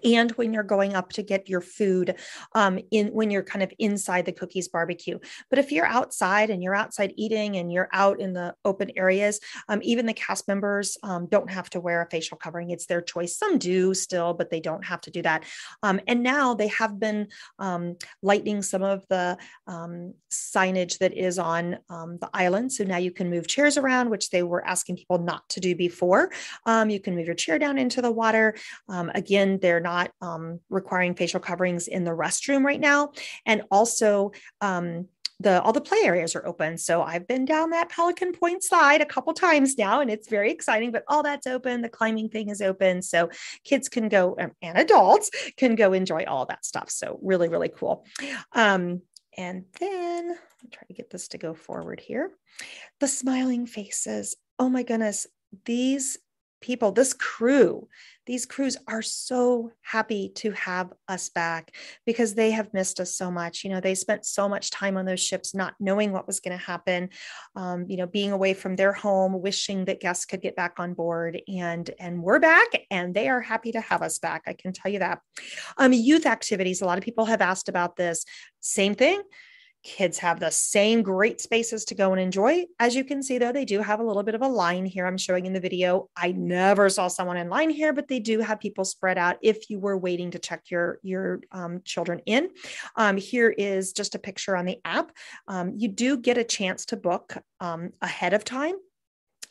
and 0.03 0.31
when 0.31 0.53
you're 0.53 0.63
going 0.63 0.95
up 0.95 1.11
to 1.13 1.23
get 1.23 1.49
your 1.49 1.61
food 1.61 2.15
um, 2.53 2.79
in 2.91 3.07
when 3.07 3.29
you're 3.29 3.43
kind 3.43 3.63
of 3.63 3.71
inside 3.79 4.25
the 4.25 4.31
Cookie's 4.31 4.67
barbecue. 4.67 5.19
But 5.49 5.59
if 5.59 5.71
you're 5.71 5.85
outside 5.85 6.49
and 6.49 6.61
you're 6.63 6.75
outside 6.75 7.13
eating 7.17 7.57
and 7.57 7.71
you're 7.71 7.89
out 7.93 8.19
in 8.19 8.33
the 8.33 8.55
open 8.63 8.91
areas 8.95 9.39
um, 9.69 9.79
even 9.83 10.05
the 10.05 10.13
cast 10.13 10.47
members 10.47 10.97
um, 11.03 11.27
don't 11.27 11.49
have 11.49 11.69
to 11.71 11.79
wear 11.79 12.01
a 12.01 12.09
facial 12.09 12.37
covering. 12.37 12.71
It's 12.71 12.85
their 12.85 13.01
choice. 13.01 13.37
Some 13.37 13.57
do 13.57 13.93
still 13.93 14.33
but 14.33 14.49
they 14.49 14.59
don't 14.59 14.85
have 14.85 15.01
to 15.01 15.11
do 15.11 15.21
that. 15.21 15.43
Um, 15.83 15.99
and 16.07 16.23
now 16.23 16.53
they 16.53 16.67
have 16.67 16.99
been 16.99 17.27
um, 17.59 17.97
lightening 18.21 18.61
some 18.61 18.83
of 18.83 19.05
the 19.09 19.37
um, 19.67 20.13
signage 20.31 20.97
that 20.99 21.13
is 21.13 21.39
on 21.39 21.77
the 21.89 22.29
island. 22.33 22.71
So 22.71 22.83
now 22.83 22.97
you 22.97 23.11
can 23.11 23.29
move 23.29 23.47
chairs 23.47 23.77
around 23.77 24.09
which 24.09 24.29
they 24.29 24.43
were 24.43 24.65
asking 24.65 24.97
people 24.97 25.19
not 25.19 25.47
to 25.49 25.59
do 25.59 25.75
before. 25.75 26.31
You 26.67 26.99
can 26.99 27.15
move 27.15 27.25
your 27.25 27.35
chair 27.35 27.59
down 27.59 27.77
into 27.77 28.01
the 28.01 28.11
water. 28.11 28.55
Again 28.89 29.59
they're 29.75 29.81
not 29.81 30.11
um, 30.21 30.61
requiring 30.69 31.15
facial 31.15 31.41
coverings 31.41 31.89
in 31.89 32.05
the 32.05 32.11
restroom 32.11 32.63
right 32.63 32.79
now. 32.79 33.11
And 33.45 33.63
also, 33.69 34.31
um, 34.61 35.09
the 35.41 35.61
all 35.63 35.73
the 35.73 35.81
play 35.81 35.99
areas 36.05 36.33
are 36.33 36.47
open. 36.47 36.77
So 36.77 37.01
I've 37.01 37.27
been 37.27 37.43
down 37.43 37.71
that 37.71 37.89
Pelican 37.89 38.31
Point 38.31 38.63
slide 38.63 39.01
a 39.01 39.05
couple 39.05 39.33
times 39.33 39.77
now, 39.77 39.99
and 39.99 40.09
it's 40.09 40.29
very 40.29 40.49
exciting. 40.49 40.93
But 40.93 41.03
all 41.09 41.23
that's 41.23 41.45
open. 41.45 41.81
The 41.81 41.89
climbing 41.89 42.29
thing 42.29 42.47
is 42.47 42.61
open, 42.61 43.01
so 43.01 43.29
kids 43.65 43.89
can 43.89 44.07
go 44.07 44.37
and 44.37 44.77
adults 44.77 45.29
can 45.57 45.75
go 45.75 45.91
enjoy 45.91 46.23
all 46.25 46.45
that 46.45 46.63
stuff. 46.63 46.89
So 46.89 47.19
really, 47.21 47.49
really 47.49 47.67
cool. 47.67 48.05
Um, 48.53 49.01
and 49.37 49.65
then 49.77 50.29
I'll 50.29 50.69
try 50.71 50.83
to 50.87 50.93
get 50.93 51.09
this 51.09 51.27
to 51.29 51.37
go 51.37 51.53
forward 51.53 51.99
here. 51.99 52.31
The 53.01 53.09
smiling 53.09 53.67
faces. 53.67 54.37
Oh 54.57 54.69
my 54.69 54.83
goodness, 54.83 55.27
these 55.65 56.17
people, 56.65 56.91
this 56.91 57.13
crew, 57.13 57.87
these 58.25 58.47
crews 58.47 58.75
are 58.87 59.03
so 59.03 59.71
happy 59.83 60.31
to 60.35 60.51
have 60.51 60.91
us 61.07 61.29
back 61.29 61.75
because 62.05 62.33
they 62.33 62.49
have 62.51 62.73
missed 62.73 62.99
us 62.99 63.15
so 63.15 63.29
much. 63.29 63.63
You 63.63 63.69
know, 63.69 63.79
they 63.79 63.93
spent 63.93 64.25
so 64.25 64.49
much 64.49 64.71
time 64.71 64.97
on 64.97 65.05
those 65.05 65.19
ships 65.19 65.53
not 65.53 65.75
knowing 65.79 66.11
what 66.11 66.25
was 66.25 66.39
going 66.39 66.57
to 66.57 66.63
happen, 66.63 67.09
um, 67.55 67.85
you 67.87 67.97
know, 67.97 68.07
being 68.07 68.31
away 68.31 68.55
from 68.55 68.75
their 68.75 68.93
home, 68.93 69.41
wishing 69.41 69.85
that 69.85 70.01
guests 70.01 70.25
could 70.25 70.41
get 70.41 70.55
back 70.55 70.79
on 70.79 70.95
board. 70.95 71.39
And, 71.47 71.89
and 71.99 72.23
we're 72.23 72.39
back 72.39 72.67
and 72.89 73.13
they 73.13 73.29
are 73.29 73.41
happy 73.41 73.71
to 73.73 73.81
have 73.81 74.01
us 74.01 74.17
back. 74.17 74.43
I 74.47 74.53
can 74.53 74.73
tell 74.73 74.91
you 74.91 74.99
that. 74.99 75.19
Um, 75.77 75.93
youth 75.93 76.25
activities, 76.25 76.81
a 76.81 76.85
lot 76.85 76.97
of 76.97 77.03
people 77.03 77.25
have 77.25 77.41
asked 77.41 77.69
about 77.69 77.95
this. 77.95 78.25
Same 78.59 78.95
thing 78.95 79.21
Kids 79.85 80.17
have 80.17 80.39
the 80.39 80.49
same 80.49 81.03
great 81.03 81.39
spaces 81.39 81.85
to 81.85 81.93
go 81.93 82.11
and 82.11 82.19
enjoy. 82.19 82.65
As 82.79 82.95
you 82.95 83.03
can 83.03 83.21
see, 83.21 83.37
though, 83.37 83.51
they 83.51 83.65
do 83.65 83.81
have 83.81 83.99
a 83.99 84.03
little 84.03 84.23
bit 84.23 84.33
of 84.33 84.41
a 84.41 84.47
line 84.47 84.83
here 84.83 85.05
I'm 85.05 85.15
showing 85.15 85.45
in 85.45 85.53
the 85.53 85.59
video. 85.59 86.09
I 86.17 86.31
never 86.31 86.89
saw 86.89 87.07
someone 87.07 87.37
in 87.37 87.49
line 87.49 87.69
here, 87.69 87.93
but 87.93 88.07
they 88.07 88.19
do 88.19 88.39
have 88.39 88.59
people 88.59 88.83
spread 88.83 89.19
out 89.19 89.37
if 89.43 89.69
you 89.69 89.77
were 89.79 89.95
waiting 89.95 90.31
to 90.31 90.39
check 90.39 90.63
your, 90.71 90.97
your 91.03 91.41
um, 91.51 91.81
children 91.85 92.19
in. 92.25 92.49
Um, 92.95 93.15
here 93.15 93.49
is 93.49 93.93
just 93.93 94.15
a 94.15 94.19
picture 94.19 94.57
on 94.57 94.65
the 94.65 94.79
app. 94.85 95.11
Um, 95.47 95.73
you 95.77 95.87
do 95.87 96.17
get 96.17 96.39
a 96.39 96.43
chance 96.43 96.87
to 96.87 96.97
book 96.97 97.37
um, 97.59 97.91
ahead 98.01 98.33
of 98.33 98.43
time 98.43 98.73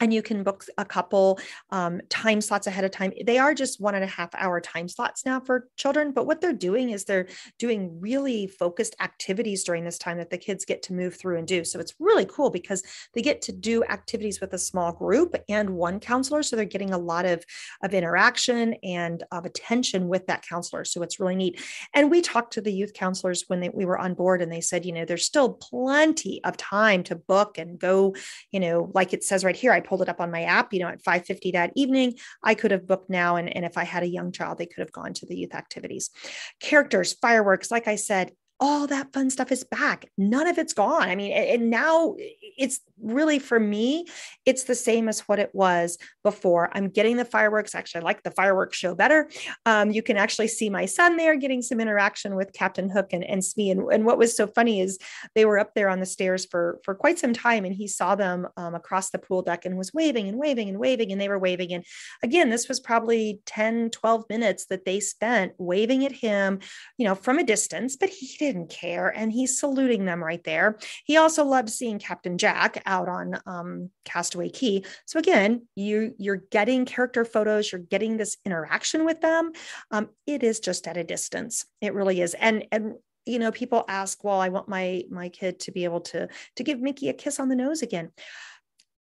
and 0.01 0.13
you 0.13 0.23
can 0.23 0.43
book 0.43 0.65
a 0.79 0.85
couple 0.85 1.39
um, 1.71 2.01
time 2.09 2.41
slots 2.41 2.67
ahead 2.67 2.85
of 2.85 2.91
time. 2.91 3.13
They 3.25 3.39
are 3.39 3.55
just 3.55 3.81
one 3.81 3.95
and 3.95 4.05
a 4.05 4.09
half 4.09 4.35
hour 4.35 4.61
time 4.61 4.89
slots 4.89 5.25
now 5.25 5.41
for 5.41 5.69
children, 5.77 6.13
but 6.13 6.27
what 6.27 6.41
they're 6.41 6.53
doing 6.53 6.91
is 6.91 7.05
they're 7.05 7.29
doing 7.59 8.01
really 8.01 8.47
focused 8.47 8.97
activities 9.01 9.65
during 9.65 9.85
this 9.85 9.99
time 9.99 10.19
that 10.19 10.31
the 10.31 10.39
kids 10.39 10.65
get 10.65 10.83
to 10.85 10.93
move 10.93 11.17
through 11.17 11.39
and 11.39 11.47
do. 11.47 11.65
So 11.65 11.81
it's 11.81 11.95
really 11.99 12.27
cool 12.27 12.51
because 12.51 12.83
they 13.15 13.23
get 13.23 13.43
to 13.43 13.53
do 13.53 13.85
activities 13.85 14.41
with 14.41 14.53
a 14.53 14.59
small 14.59 14.93
group 14.93 15.35
and 15.49 15.71
one 15.71 16.01
counselor. 16.01 16.43
So 16.43 16.57
they're 16.57 16.65
getting 16.65 16.93
a 16.93 16.99
lot 16.99 17.27
of, 17.27 17.45
of 17.83 17.95
interaction 17.95 18.75
and 18.83 19.23
of 19.31 19.45
attention 19.45 20.09
with 20.09 20.27
that 20.27 20.47
counselor. 20.47 20.85
So 20.85 21.03
it's 21.03 21.21
really 21.21 21.37
neat. 21.37 21.61
And 21.93 22.11
we 22.11 22.21
talked 22.21 22.53
to 22.55 22.61
the 22.61 22.73
youth 22.73 22.93
counselors 22.93 23.45
when 23.49 23.61
they, 23.61 23.69
we 23.69 23.85
were 23.85 23.99
on 23.99 24.15
board 24.15 24.43
and 24.43 24.51
they 24.51 24.61
said, 24.61 24.85
you 24.85 24.93
know, 24.93 25.05
there's 25.05 25.25
still 25.25 25.55
plenty 25.55 26.43
of 26.45 26.57
time 26.57 27.03
to 27.05 27.17
book 27.17 27.59
and 27.59 27.79
go, 27.79 28.15
you 28.51 28.61
know, 28.61 28.91
like 28.95 29.13
it 29.13 29.25
says 29.25 29.45
right 29.45 29.57
here, 29.57 29.73
I 29.73 29.81
pulled 29.95 30.03
it 30.03 30.09
up 30.09 30.21
on 30.21 30.33
my 30.33 30.43
app, 30.43 30.73
you 30.73 30.81
know, 30.81 30.89
at 30.89 31.05
5:50 31.05 31.53
that 31.53 31.71
evening, 31.77 32.15
I 32.43 32.55
could 32.57 32.73
have 32.73 32.85
booked 32.85 33.09
now. 33.09 33.37
And, 33.37 33.55
and 33.55 33.65
if 33.65 33.79
I 33.79 33.85
had 33.85 34.03
a 34.03 34.09
young 34.09 34.33
child, 34.33 34.59
they 34.59 34.67
could 34.67 34.81
have 34.81 34.91
gone 34.91 35.13
to 35.15 35.27
the 35.27 35.37
youth 35.37 35.55
activities. 35.55 36.11
Characters, 36.59 37.13
fireworks, 37.13 37.71
like 37.71 37.87
I 37.87 37.95
said, 37.95 38.33
all 38.61 38.87
that 38.87 39.13
fun 39.13 39.31
stuff 39.31 39.51
is 39.51 39.65
back. 39.65 40.11
None 40.17 40.47
of 40.47 40.59
it's 40.59 40.73
gone. 40.73 41.09
I 41.09 41.17
mean, 41.17 41.33
and 41.33 41.71
now 41.71 42.15
it's 42.57 42.81
really 43.03 43.39
for 43.39 43.59
me, 43.59 44.07
it's 44.47 44.65
the 44.65 44.75
same 44.75 45.09
as 45.09 45.21
what 45.21 45.39
it 45.39 45.51
was 45.53 45.99
before. 46.23 46.71
I'm 46.73 46.89
getting 46.89 47.17
the 47.17 47.25
fireworks. 47.25 47.75
Actually, 47.75 48.03
I 48.03 48.05
like 48.05 48.23
the 48.23 48.31
fireworks 48.31 48.79
show 48.79 48.95
better. 48.95 49.29
Um, 49.67 49.91
you 49.91 50.03
can 50.03 50.17
actually 50.17 50.49
see 50.49 50.71
my 50.71 50.87
son 50.87 51.17
there 51.17 51.37
getting 51.37 51.63
some 51.63 51.81
interaction 51.81 52.37
with 52.37 52.53
Captain 52.53 52.89
Hook 52.89 53.13
and, 53.13 53.25
and 53.25 53.45
Smee. 53.45 53.71
And, 53.71 53.93
and 53.93 54.05
what 54.05 54.19
was 54.19 54.37
so 54.37 54.47
funny 54.47 54.81
is 54.81 54.99
they 55.35 55.45
were 55.45 55.59
up 55.59 55.75
there 55.75 55.89
on 55.89 56.01
the 56.01 56.07
stairs 56.07 56.47
for, 56.47 56.79
for 56.85 56.95
quite 56.95 57.19
some 57.19 57.33
time 57.33 57.65
and 57.65 57.75
he 57.75 57.89
saw 57.89 58.15
them 58.15 58.47
um, 58.57 58.75
across 58.75 59.11
the 59.11 59.19
pool 59.19 59.43
deck 59.43 59.65
and 59.65 59.77
was 59.77 59.93
waving 59.93 60.29
and 60.29 60.39
waving 60.39 60.69
and 60.69 60.79
waving 60.79 61.11
and 61.11 61.21
they 61.21 61.29
were 61.29 61.39
waving. 61.39 61.73
And 61.73 61.85
again, 62.23 62.51
this 62.51 62.69
was 62.69 62.79
probably 62.79 63.41
10, 63.47 63.91
12 63.91 64.25
minutes 64.29 64.67
that 64.67 64.85
they 64.85 65.01
spent 65.01 65.53
waving 65.59 66.07
at 66.07 66.13
him, 66.13 66.61
you 66.97 67.05
know, 67.05 67.15
from 67.15 67.39
a 67.39 67.45
distance, 67.45 67.97
but 67.97 68.09
he 68.09 68.29
didn't 68.47 68.71
care. 68.71 69.09
And 69.09 69.33
he's 69.33 69.59
saluting 69.59 70.05
them 70.05 70.23
right 70.23 70.43
there. 70.45 70.79
He 71.05 71.17
also 71.17 71.45
loves 71.45 71.75
seeing 71.75 71.99
Captain 71.99 72.39
Jack 72.39 72.83
out 72.87 73.09
on 73.09 73.39
um, 73.47 73.91
Castaway 74.05 74.51
Cay. 74.51 74.83
So 75.07 75.19
again, 75.19 75.67
you 75.75 76.15
you're 76.19 76.43
getting 76.51 76.85
character 76.85 77.25
photos, 77.25 77.73
you're 77.73 77.81
getting 77.81 78.17
this 78.17 78.37
interaction 78.45 79.05
with 79.05 79.21
them. 79.21 79.53
Um, 79.91 80.11
it 80.27 80.43
is 80.43 80.61
just 80.61 80.87
at 80.87 80.97
a 80.97 81.05
distance. 81.05 81.65
It 81.81 81.95
really 81.95 82.21
is. 82.21 82.35
And 82.35 82.67
and 82.71 82.95
you 83.27 83.39
know, 83.39 83.53
people 83.53 83.85
ask, 83.89 84.23
well, 84.23 84.41
I 84.41 84.51
want 84.51 84.69
my 84.69 85.05
my 85.11 85.29
kid 85.29 85.61
to 85.61 85.73
be 85.73 85.85
able 85.85 86.03
to 86.03 86.29
to 86.57 86.63
give 86.63 86.81
Mickey 86.81 87.09
a 87.09 87.15
kiss 87.15 87.41
on 87.41 87.49
the 87.49 87.57
nose 87.57 87.83
again. 87.83 88.11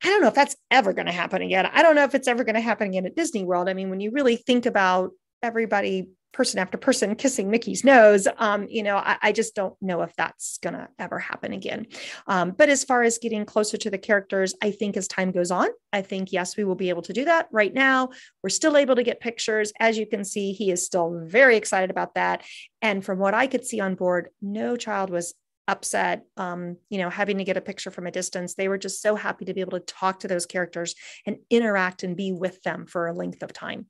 I 0.04 0.08
don't 0.08 0.22
know 0.22 0.28
if 0.28 0.34
that's 0.34 0.56
ever 0.72 0.94
going 0.94 1.06
to 1.06 1.12
happen 1.12 1.44
again. 1.44 1.68
I 1.72 1.84
don't 1.84 1.96
know 1.96 2.04
if 2.04 2.16
it's 2.16 2.28
ever 2.28 2.44
going 2.44 2.56
to 2.56 2.62
happen 2.62 2.88
again 2.88 3.06
at 3.06 3.16
Disney 3.16 3.44
World. 3.44 3.70
I 3.70 3.74
mean, 3.74 3.92
when 3.92 4.00
you 4.00 4.12
really 4.12 4.36
think 4.36 4.66
about 4.66 5.12
everybody 5.44 6.10
person 6.34 6.60
after 6.60 6.78
person 6.78 7.16
kissing 7.16 7.50
Mickey's 7.50 7.84
nose, 7.84 8.28
um, 8.38 8.68
you 8.70 8.84
know, 8.84 8.98
I, 8.98 9.18
I, 9.22 9.32
just 9.32 9.56
don't 9.56 9.76
know 9.82 10.02
if 10.02 10.16
that's 10.16 10.58
going 10.60 10.74
to 10.74 10.88
ever 10.98 11.20
happen 11.20 11.54
again. 11.54 11.88
Um, 12.28 12.52
but 12.52 12.70
as 12.70 12.84
far 12.84 13.04
as 13.04 13.18
getting 13.18 13.46
closer 13.46 13.78
to 13.78 13.90
the 13.90 13.98
characters, 13.98 14.54
I 14.62 14.72
think 14.72 14.98
as 14.98 15.08
time 15.08 15.32
goes 15.32 15.52
on, 15.52 15.68
I 15.92 16.02
think, 16.02 16.32
yes, 16.32 16.56
we 16.56 16.64
will 16.64 16.76
be 16.76 16.90
able 16.90 17.02
to 17.04 17.14
do 17.14 17.26
that. 17.26 17.48
Right 17.52 17.74
now, 17.74 18.10
we're 18.44 18.50
still 18.50 18.78
able 18.78 18.96
to 18.96 19.04
get 19.04 19.20
pictures. 19.20 19.74
As 19.80 19.98
you 19.98 20.06
can 20.06 20.24
see, 20.24 20.54
he 20.54 20.72
is 20.72 20.86
still 20.86 21.22
very 21.26 21.58
excited 21.58 21.90
about 21.90 22.16
that. 22.16 22.44
And 22.82 23.04
from 23.04 23.20
what 23.20 23.34
I 23.34 23.48
could 23.48 23.66
see 23.66 23.80
on 23.80 23.96
board, 23.96 24.30
no 24.42 24.76
child 24.76 25.10
was 25.10 25.34
upset 25.68 26.26
um, 26.38 26.76
you 26.90 26.98
know 26.98 27.10
having 27.10 27.38
to 27.38 27.44
get 27.44 27.56
a 27.56 27.62
picture 27.62 27.92
from 27.92 28.08
a 28.08 28.12
distance 28.12 28.56
they 28.56 28.68
were 28.68 28.80
just 28.80 29.02
so 29.02 29.16
happy 29.16 29.46
to 29.46 29.54
be 29.54 29.62
able 29.62 29.80
to 29.80 29.86
talk 29.86 30.20
to 30.20 30.28
those 30.28 30.46
characters 30.46 30.96
and 31.26 31.38
interact 31.50 32.04
and 32.04 32.18
be 32.18 32.32
with 32.32 32.62
them 32.64 32.86
for 32.86 33.08
a 33.08 33.14
length 33.14 33.44
of 33.44 33.54
time 33.54 33.86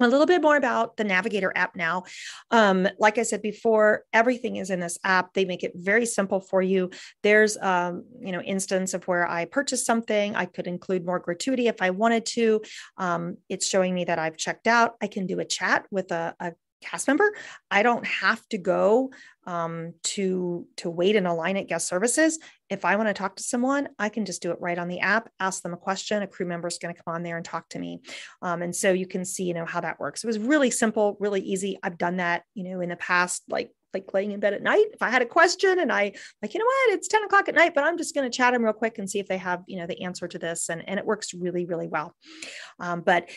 a 0.00 0.08
little 0.08 0.26
bit 0.26 0.42
more 0.42 0.56
about 0.56 0.96
the 0.96 1.04
Navigator 1.04 1.52
app 1.54 1.76
now. 1.76 2.04
Um, 2.50 2.88
like 2.98 3.18
I 3.18 3.22
said 3.22 3.42
before, 3.42 4.04
everything 4.12 4.56
is 4.56 4.70
in 4.70 4.80
this 4.80 4.98
app. 5.04 5.34
They 5.34 5.44
make 5.44 5.62
it 5.62 5.72
very 5.74 6.06
simple 6.06 6.40
for 6.40 6.62
you. 6.62 6.90
There's, 7.22 7.56
um, 7.58 8.04
you 8.20 8.32
know, 8.32 8.40
instance 8.40 8.94
of 8.94 9.06
where 9.06 9.28
I 9.28 9.44
purchased 9.44 9.86
something. 9.86 10.34
I 10.34 10.46
could 10.46 10.66
include 10.66 11.04
more 11.04 11.18
gratuity 11.18 11.68
if 11.68 11.82
I 11.82 11.90
wanted 11.90 12.26
to. 12.26 12.62
Um, 12.96 13.36
it's 13.48 13.68
showing 13.68 13.94
me 13.94 14.04
that 14.04 14.18
I've 14.18 14.36
checked 14.36 14.66
out. 14.66 14.94
I 15.00 15.06
can 15.06 15.26
do 15.26 15.40
a 15.40 15.44
chat 15.44 15.86
with 15.90 16.10
a, 16.10 16.34
a 16.40 16.52
cast 16.82 17.08
member. 17.08 17.32
I 17.70 17.82
don't 17.82 18.06
have 18.06 18.46
to 18.48 18.58
go 18.58 19.10
um, 19.46 19.94
to 20.02 20.66
to 20.76 20.90
wait 20.90 21.16
in 21.16 21.26
a 21.26 21.34
line 21.34 21.56
at 21.56 21.68
guest 21.68 21.88
services. 21.88 22.38
If 22.70 22.84
I 22.84 22.96
want 22.96 23.08
to 23.08 23.14
talk 23.14 23.36
to 23.36 23.42
someone, 23.42 23.88
I 23.98 24.08
can 24.08 24.24
just 24.24 24.42
do 24.42 24.50
it 24.50 24.60
right 24.60 24.78
on 24.78 24.88
the 24.88 25.00
app. 25.00 25.28
Ask 25.40 25.62
them 25.62 25.72
a 25.72 25.76
question. 25.76 26.22
A 26.22 26.26
crew 26.26 26.46
member 26.46 26.68
is 26.68 26.78
going 26.78 26.94
to 26.94 27.02
come 27.02 27.14
on 27.14 27.22
there 27.22 27.36
and 27.36 27.44
talk 27.44 27.68
to 27.70 27.78
me, 27.78 28.02
um, 28.40 28.62
and 28.62 28.74
so 28.74 28.92
you 28.92 29.06
can 29.06 29.24
see 29.24 29.44
you 29.44 29.54
know 29.54 29.66
how 29.66 29.80
that 29.80 30.00
works. 30.00 30.22
It 30.22 30.26
was 30.26 30.38
really 30.38 30.70
simple, 30.70 31.16
really 31.20 31.40
easy. 31.40 31.78
I've 31.82 31.98
done 31.98 32.18
that 32.18 32.44
you 32.54 32.64
know 32.64 32.80
in 32.80 32.90
the 32.90 32.96
past, 32.96 33.42
like 33.48 33.72
like 33.94 34.12
laying 34.14 34.32
in 34.32 34.40
bed 34.40 34.54
at 34.54 34.62
night. 34.62 34.86
If 34.92 35.02
I 35.02 35.10
had 35.10 35.22
a 35.22 35.26
question 35.26 35.78
and 35.78 35.92
I 35.92 36.12
like, 36.40 36.54
you 36.54 36.60
know 36.60 36.66
what, 36.66 36.94
it's 36.94 37.08
10 37.08 37.24
o'clock 37.24 37.48
at 37.48 37.54
night, 37.54 37.74
but 37.74 37.84
I'm 37.84 37.98
just 37.98 38.14
going 38.14 38.30
to 38.30 38.34
chat 38.34 38.52
them 38.52 38.64
real 38.64 38.72
quick 38.72 38.98
and 38.98 39.10
see 39.10 39.18
if 39.18 39.28
they 39.28 39.38
have, 39.38 39.62
you 39.66 39.78
know, 39.78 39.86
the 39.86 40.02
answer 40.02 40.26
to 40.28 40.38
this. 40.38 40.68
And, 40.68 40.86
and 40.88 40.98
it 40.98 41.06
works 41.06 41.34
really, 41.34 41.64
really 41.64 41.88
well. 41.88 42.14
Um, 42.80 43.02
but 43.02 43.28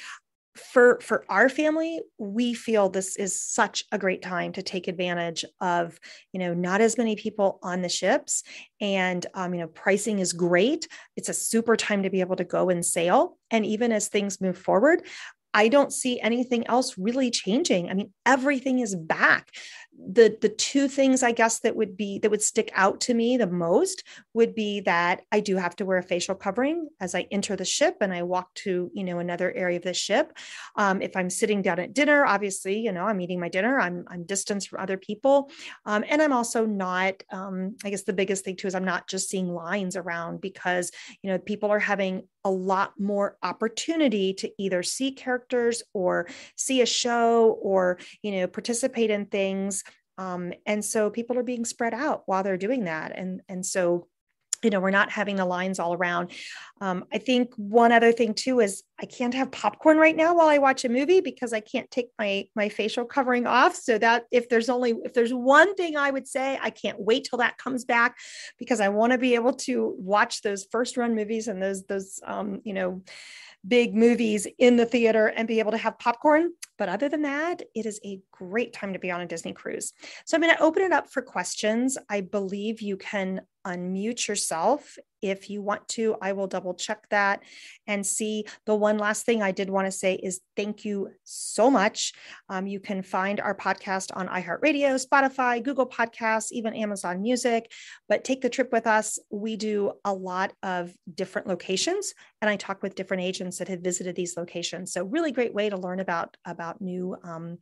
for 0.56 1.00
for 1.02 1.26
our 1.28 1.50
family 1.50 2.02
we 2.18 2.54
feel 2.54 2.90
this 2.90 3.18
is 3.18 3.40
such 3.40 3.84
a 3.92 3.98
great 3.98 4.22
time 4.22 4.54
to 4.54 4.62
take 4.62 4.88
advantage 4.88 5.44
of 5.60 6.00
you 6.32 6.40
know 6.40 6.54
not 6.54 6.82
as 6.82 6.98
many 6.98 7.16
people 7.16 7.60
on 7.62 7.82
the 7.82 7.90
ships 7.90 8.44
and 8.80 9.26
um, 9.34 9.54
you 9.54 9.60
know 9.60 9.68
pricing 9.68 10.20
is 10.20 10.34
great. 10.34 10.88
It's 11.16 11.30
a 11.30 11.34
super 11.34 11.76
time 11.76 12.04
to 12.04 12.10
be 12.10 12.22
able 12.22 12.36
to 12.38 12.44
go 12.44 12.70
and 12.70 12.86
sail. 12.86 13.38
And 13.52 13.66
even 13.66 13.92
as 13.92 14.08
things 14.08 14.42
move 14.42 14.58
forward 14.58 15.04
I 15.56 15.70
don't 15.70 15.94
see 15.94 16.20
anything 16.20 16.68
else 16.68 16.98
really 16.98 17.32
changing. 17.32 17.90
I 17.90 17.94
mean, 17.94 18.12
everything 18.26 18.80
is 18.80 18.94
back 18.94 19.52
the 19.98 20.38
the 20.42 20.50
two 20.50 20.88
things 20.88 21.24
i 21.24 21.32
guess 21.32 21.60
that 21.60 21.76
would 21.76 21.96
be 21.96 22.20
that 22.20 22.30
would 22.30 22.42
stick 22.42 22.70
out 22.74 23.00
to 23.00 23.14
me 23.14 23.38
the 23.38 23.48
most 23.48 24.04
would 24.34 24.54
be 24.54 24.82
that 24.82 25.22
i 25.32 25.40
do 25.40 25.56
have 25.56 25.76
to 25.76 25.86
wear 25.86 25.98
a 25.98 26.04
facial 26.04 26.36
covering 26.36 26.88
as 27.00 27.16
i 27.16 27.26
enter 27.32 27.56
the 27.56 27.66
ship 27.66 27.98
and 28.02 28.14
i 28.14 28.22
walk 28.22 28.54
to 28.54 28.92
you 28.94 29.04
know 29.04 29.20
another 29.20 29.52
area 29.54 29.78
of 29.78 29.84
the 29.84 29.94
ship. 29.94 30.38
Um, 30.76 31.02
if 31.02 31.16
i'm 31.16 31.30
sitting 31.30 31.62
down 31.62 31.80
at 31.80 31.94
dinner 31.94 32.26
obviously 32.26 32.80
you 32.80 32.92
know 32.92 33.06
i'm 33.06 33.22
eating 33.22 33.40
my 33.40 33.50
dinner 33.50 33.80
i'm 33.80 34.06
i'm 34.10 34.24
distanced 34.24 34.70
from 34.70 34.82
other 34.82 34.98
people. 34.98 35.50
Um, 35.86 36.04
and 36.10 36.22
i'm 36.22 36.34
also 36.34 36.66
not 36.66 37.24
um, 37.32 37.76
i 37.84 37.90
guess 37.90 38.04
the 38.04 38.14
biggest 38.14 38.44
thing 38.44 38.58
too 38.58 38.68
is 38.68 38.76
i'm 38.76 38.86
not 38.86 39.08
just 39.08 39.30
seeing 39.30 39.54
lines 39.54 39.96
around 39.96 40.42
because 40.42 40.92
you 41.22 41.32
know 41.32 41.40
people 41.40 41.72
are 41.72 41.80
having 41.80 42.24
a 42.44 42.52
lot 42.52 42.94
more 43.00 43.38
opportunity 43.42 44.34
to 44.36 44.52
either 44.60 44.84
see 44.84 45.12
characters 45.12 45.82
or 45.94 46.28
see 46.56 46.82
a 46.82 46.86
show 46.86 47.58
or 47.62 47.98
you 48.22 48.32
know 48.32 48.48
participate 48.48 49.10
in 49.10 49.26
things 49.26 49.84
um, 50.18 50.54
and 50.66 50.84
so 50.84 51.10
people 51.10 51.38
are 51.38 51.44
being 51.44 51.66
spread 51.66 51.94
out 51.94 52.24
while 52.26 52.44
they're 52.44 52.58
doing 52.58 52.86
that. 52.86 53.12
And, 53.16 53.42
and 53.50 53.66
so, 53.66 54.08
you 54.64 54.70
know, 54.72 54.80
we're 54.80 54.90
not 54.90 55.12
having 55.12 55.36
the 55.36 55.46
lines 55.46 55.80
all 55.80 55.94
around. 55.94 56.32
Um, 56.82 57.06
I 57.14 57.20
think 57.20 57.54
one 57.56 57.92
other 57.92 58.12
thing 58.12 58.34
too 58.34 58.62
is 58.62 58.84
I 59.00 59.06
can't 59.06 59.34
have 59.34 59.52
popcorn 59.52 59.98
right 59.98 60.16
now 60.16 60.34
while 60.34 60.48
I 60.48 60.58
watch 60.58 60.86
a 60.86 60.90
movie 60.90 61.22
because 61.22 61.54
I 61.54 61.60
can't 61.60 61.92
take 61.92 62.08
my 62.18 62.46
my 62.56 62.70
facial 62.70 63.06
covering 63.06 63.46
off. 63.46 63.76
So 63.76 63.98
that 64.00 64.24
if 64.32 64.50
there's 64.50 64.70
only 64.70 64.96
if 65.04 65.14
there's 65.14 65.34
one 65.34 65.76
thing 65.76 65.98
I 65.98 66.10
would 66.10 66.28
say, 66.28 66.58
I 66.62 66.72
can't 66.72 67.00
wait 67.00 67.28
till 67.30 67.40
that 67.40 67.58
comes 67.58 67.86
back 67.86 68.18
because 68.58 68.80
I 68.80 68.90
want 68.90 69.12
to 69.12 69.20
be 69.20 69.36
able 69.36 69.54
to 69.54 69.94
watch 70.00 70.42
those 70.42 70.66
first 70.72 70.98
run 70.98 71.16
movies 71.16 71.48
and 71.48 71.62
those 71.62 71.84
those 71.84 72.20
um, 72.26 72.62
you 72.64 72.74
know 72.74 73.04
big 73.68 73.96
movies 73.96 74.48
in 74.60 74.78
the 74.78 74.86
theater 74.86 75.28
and 75.28 75.48
be 75.48 75.60
able 75.60 75.72
to 75.72 75.78
have 75.78 76.00
popcorn. 76.00 76.52
But 76.78 76.90
other 76.90 77.10
than 77.10 77.24
that, 77.24 77.62
it 77.74 77.86
is 77.86 78.00
a 78.04 78.20
great 78.38 78.74
time 78.74 78.94
to 78.94 79.00
be 79.00 79.12
on 79.12 79.22
a 79.22 79.26
Disney 79.26 79.54
cruise. 79.54 79.94
So 80.26 80.36
I'm 80.36 80.42
going 80.42 80.56
to 80.56 80.64
open 80.64 80.84
it 80.84 80.92
up 80.92 81.10
for 81.10 81.22
questions. 81.22 81.98
I 82.10 82.22
believe 82.22 82.82
you 82.82 82.98
can 82.98 83.42
unmute 83.66 84.28
yourself 84.28 84.98
if 85.22 85.50
you 85.50 85.62
want 85.62 85.88
to. 85.88 86.16
I 86.22 86.34
will 86.34 86.46
double 86.46 86.76
check 86.76 87.10
that 87.10 87.42
and 87.88 88.06
see. 88.06 88.46
The 88.66 88.76
one 88.76 89.00
last 89.00 89.26
thing 89.26 89.42
I 89.42 89.52
did 89.52 89.70
want 89.72 89.88
to 89.88 89.92
say 89.92 90.14
is 90.16 90.42
thank 90.56 90.86
you 90.86 91.10
so 91.24 91.72
much. 91.72 92.14
Um, 92.48 92.68
you 92.68 92.80
can 92.80 93.02
find 93.02 93.40
our 93.40 93.56
podcast 93.56 94.16
on 94.16 94.28
iHeartRadio, 94.28 95.04
Spotify, 95.04 95.64
Google 95.64 95.88
Podcasts, 95.88 96.52
even 96.52 96.76
Amazon 96.76 97.22
Music. 97.24 97.72
But 98.08 98.24
take 98.24 98.42
the 98.42 98.50
trip 98.50 98.72
with 98.72 98.86
us. 98.86 99.18
We 99.32 99.56
do 99.56 99.94
a 100.04 100.14
lot 100.14 100.54
of 100.62 100.94
different 101.12 101.48
locations, 101.48 102.14
and 102.42 102.50
I 102.50 102.56
talk 102.56 102.84
with 102.84 102.96
different 102.96 103.24
agents 103.24 103.58
that 103.58 103.68
have 103.68 103.82
visited 103.82 104.16
these 104.16 104.38
locations. 104.38 104.94
So 104.94 105.06
really 105.06 105.32
great 105.32 105.54
way 105.54 105.70
to 105.70 105.78
learn 105.78 106.00
about 106.00 106.38
about 106.46 106.82
new 106.82 107.18
um, 107.24 107.58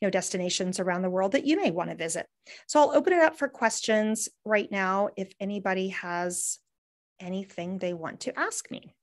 you 0.00 0.06
know 0.06 0.10
destinations 0.16 0.80
around 0.80 1.02
the 1.02 1.10
world 1.10 1.32
that 1.32 1.44
you 1.44 1.60
may 1.60 1.70
want 1.70 1.90
to 1.90 1.94
visit. 1.94 2.26
So 2.66 2.80
I'll 2.80 2.96
open 2.96 3.12
it 3.12 3.20
up 3.20 3.36
for 3.36 3.48
questions 3.48 4.30
right 4.46 4.72
now. 4.72 5.10
If 5.14 5.30
anybody 5.38 5.88
has 5.88 6.58
anything 7.20 7.76
they 7.76 7.92
want 7.92 8.20
to 8.20 8.38
ask 8.38 8.70
me. 8.70 8.94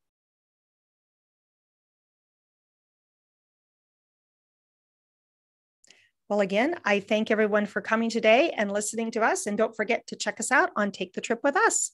Well, 6.30 6.42
again, 6.42 6.78
I 6.84 7.00
thank 7.00 7.30
everyone 7.30 7.68
for 7.68 7.80
coming 7.80 8.10
today 8.10 8.52
and 8.58 8.72
listening 8.72 9.12
to 9.12 9.22
us. 9.22 9.46
And 9.46 9.56
don't 9.56 9.76
forget 9.76 10.08
to 10.08 10.16
check 10.16 10.40
us 10.40 10.52
out 10.52 10.72
on 10.76 10.92
Take 10.92 11.14
the 11.14 11.22
Trip 11.22 11.42
with 11.44 11.56
Us. 11.56 11.92